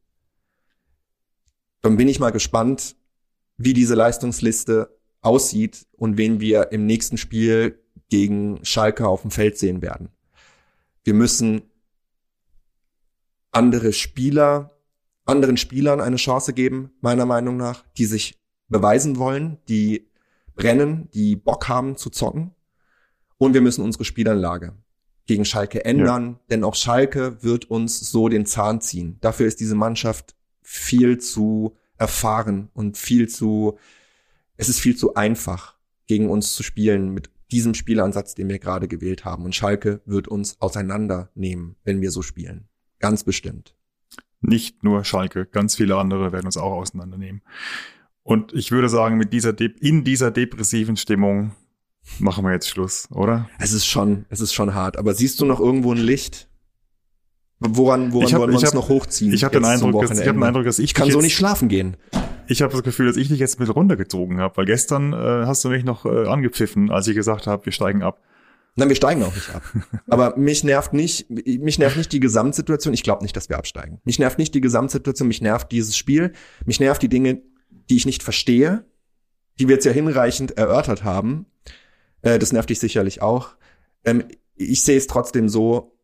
[1.82, 2.96] Dann bin ich mal gespannt,
[3.58, 7.80] wie diese Leistungsliste aussieht und wen wir im nächsten Spiel
[8.10, 10.10] gegen Schalke auf dem Feld sehen werden.
[11.04, 11.62] Wir müssen
[13.52, 14.78] andere Spieler,
[15.26, 20.10] anderen Spielern eine Chance geben, meiner Meinung nach, die sich beweisen wollen, die
[20.56, 22.54] brennen, die Bock haben zu zocken.
[23.38, 24.74] Und wir müssen unsere Spielanlage
[25.28, 29.18] gegen Schalke ändern, denn auch Schalke wird uns so den Zahn ziehen.
[29.22, 33.78] Dafür ist diese Mannschaft viel zu erfahren und viel zu,
[34.56, 35.76] es ist viel zu einfach,
[36.08, 39.46] gegen uns zu spielen mit diesem Spielansatz, den wir gerade gewählt haben.
[39.46, 42.68] Und Schalke wird uns auseinandernehmen, wenn wir so spielen.
[43.00, 43.76] Ganz bestimmt.
[44.42, 47.42] Nicht nur Schalke, ganz viele andere werden uns auch auseinandernehmen.
[48.24, 51.52] Und ich würde sagen, mit dieser De in dieser depressiven Stimmung
[52.20, 53.50] machen wir jetzt Schluss, oder?
[53.60, 54.98] Es ist schon, es ist schon hart.
[54.98, 56.50] Aber siehst du noch irgendwo ein Licht?
[57.60, 59.34] Woran, woran Ich hab- wollen wir uns hab- noch hochziehen?
[59.34, 60.48] Ich habe den jetzt zum Eindruck, dass, ich habe den Wochenende?
[60.48, 61.98] Eindruck, dass ich ich kann so jetzt, nicht schlafen gehen.
[62.48, 65.46] Ich habe das Gefühl, dass ich dich jetzt ein bisschen runtergezogen habe, weil gestern äh,
[65.46, 68.22] hast du mich noch äh, angepfiffen, als ich gesagt habe, wir steigen ab.
[68.76, 69.64] Nein, wir steigen auch nicht ab.
[70.08, 72.94] Aber mich nervt nicht, mich nervt nicht die Gesamtsituation.
[72.94, 74.00] Ich glaube nicht, dass wir absteigen.
[74.06, 76.34] Mich nervt nicht die Gesamtsituation, mich nervt dieses Spiel.
[76.66, 77.42] Mich nervt die Dinge,
[77.90, 78.86] die ich nicht verstehe,
[79.60, 81.48] die wir jetzt ja hinreichend erörtert haben.
[82.22, 83.56] Äh, das nervt dich sicherlich auch.
[84.06, 84.26] Ähm,
[84.56, 85.98] ich sehe es trotzdem so,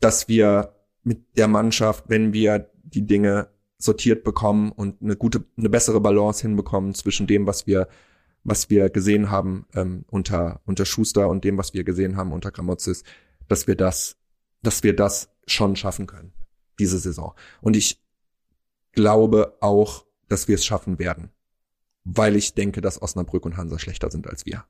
[0.00, 0.74] dass wir
[1.04, 3.51] mit der Mannschaft, wenn wir die Dinge
[3.82, 7.88] sortiert bekommen und eine gute, eine bessere Balance hinbekommen zwischen dem, was wir
[8.44, 12.50] was wir gesehen haben ähm, unter unter Schuster und dem, was wir gesehen haben unter
[12.50, 13.04] Gramozis,
[13.48, 14.16] dass wir das,
[14.62, 16.32] dass wir das schon schaffen können
[16.78, 17.34] diese Saison.
[17.60, 18.02] Und ich
[18.92, 21.30] glaube auch, dass wir es schaffen werden,
[22.04, 24.64] weil ich denke, dass Osnabrück und Hansa schlechter sind als wir.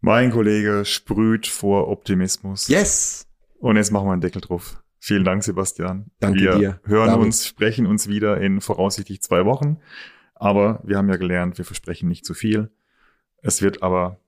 [0.00, 2.68] Mein Kollege sprüht vor Optimismus.
[2.68, 3.26] Yes.
[3.58, 4.80] Und jetzt machen wir einen Deckel drauf.
[5.00, 6.10] Vielen Dank, Sebastian.
[6.20, 7.26] Danke wir dir, hören David.
[7.26, 9.78] uns, sprechen uns wieder in voraussichtlich zwei Wochen.
[10.34, 12.70] Aber wir haben ja gelernt, wir versprechen nicht zu viel.
[13.42, 14.20] Es wird aber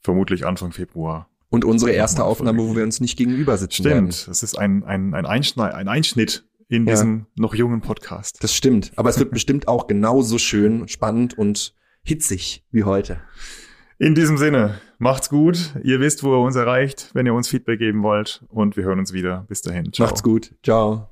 [0.00, 1.28] vermutlich Anfang Februar.
[1.48, 4.12] Und unsere erste Aufnahme, wo wir uns nicht gegenüber sitzen werden.
[4.12, 4.32] Stimmt.
[4.32, 6.92] Es ist ein, ein, ein, Einschneid, ein Einschnitt in Ja.
[6.94, 8.42] diesem noch jungen Podcast.
[8.42, 8.92] Das stimmt.
[8.96, 11.74] Aber es wird bestimmt auch genauso schön, spannend und
[12.04, 13.20] hitzig wie heute.
[14.00, 15.74] In diesem Sinne, macht's gut.
[15.84, 18.42] Ihr wisst, wo ihr uns erreicht, wenn ihr uns Feedback geben wollt.
[18.48, 19.44] Und wir hören uns wieder.
[19.46, 19.92] Bis dahin.
[19.92, 20.06] Ciao.
[20.06, 20.54] Macht's gut.
[20.62, 21.10] Ciao.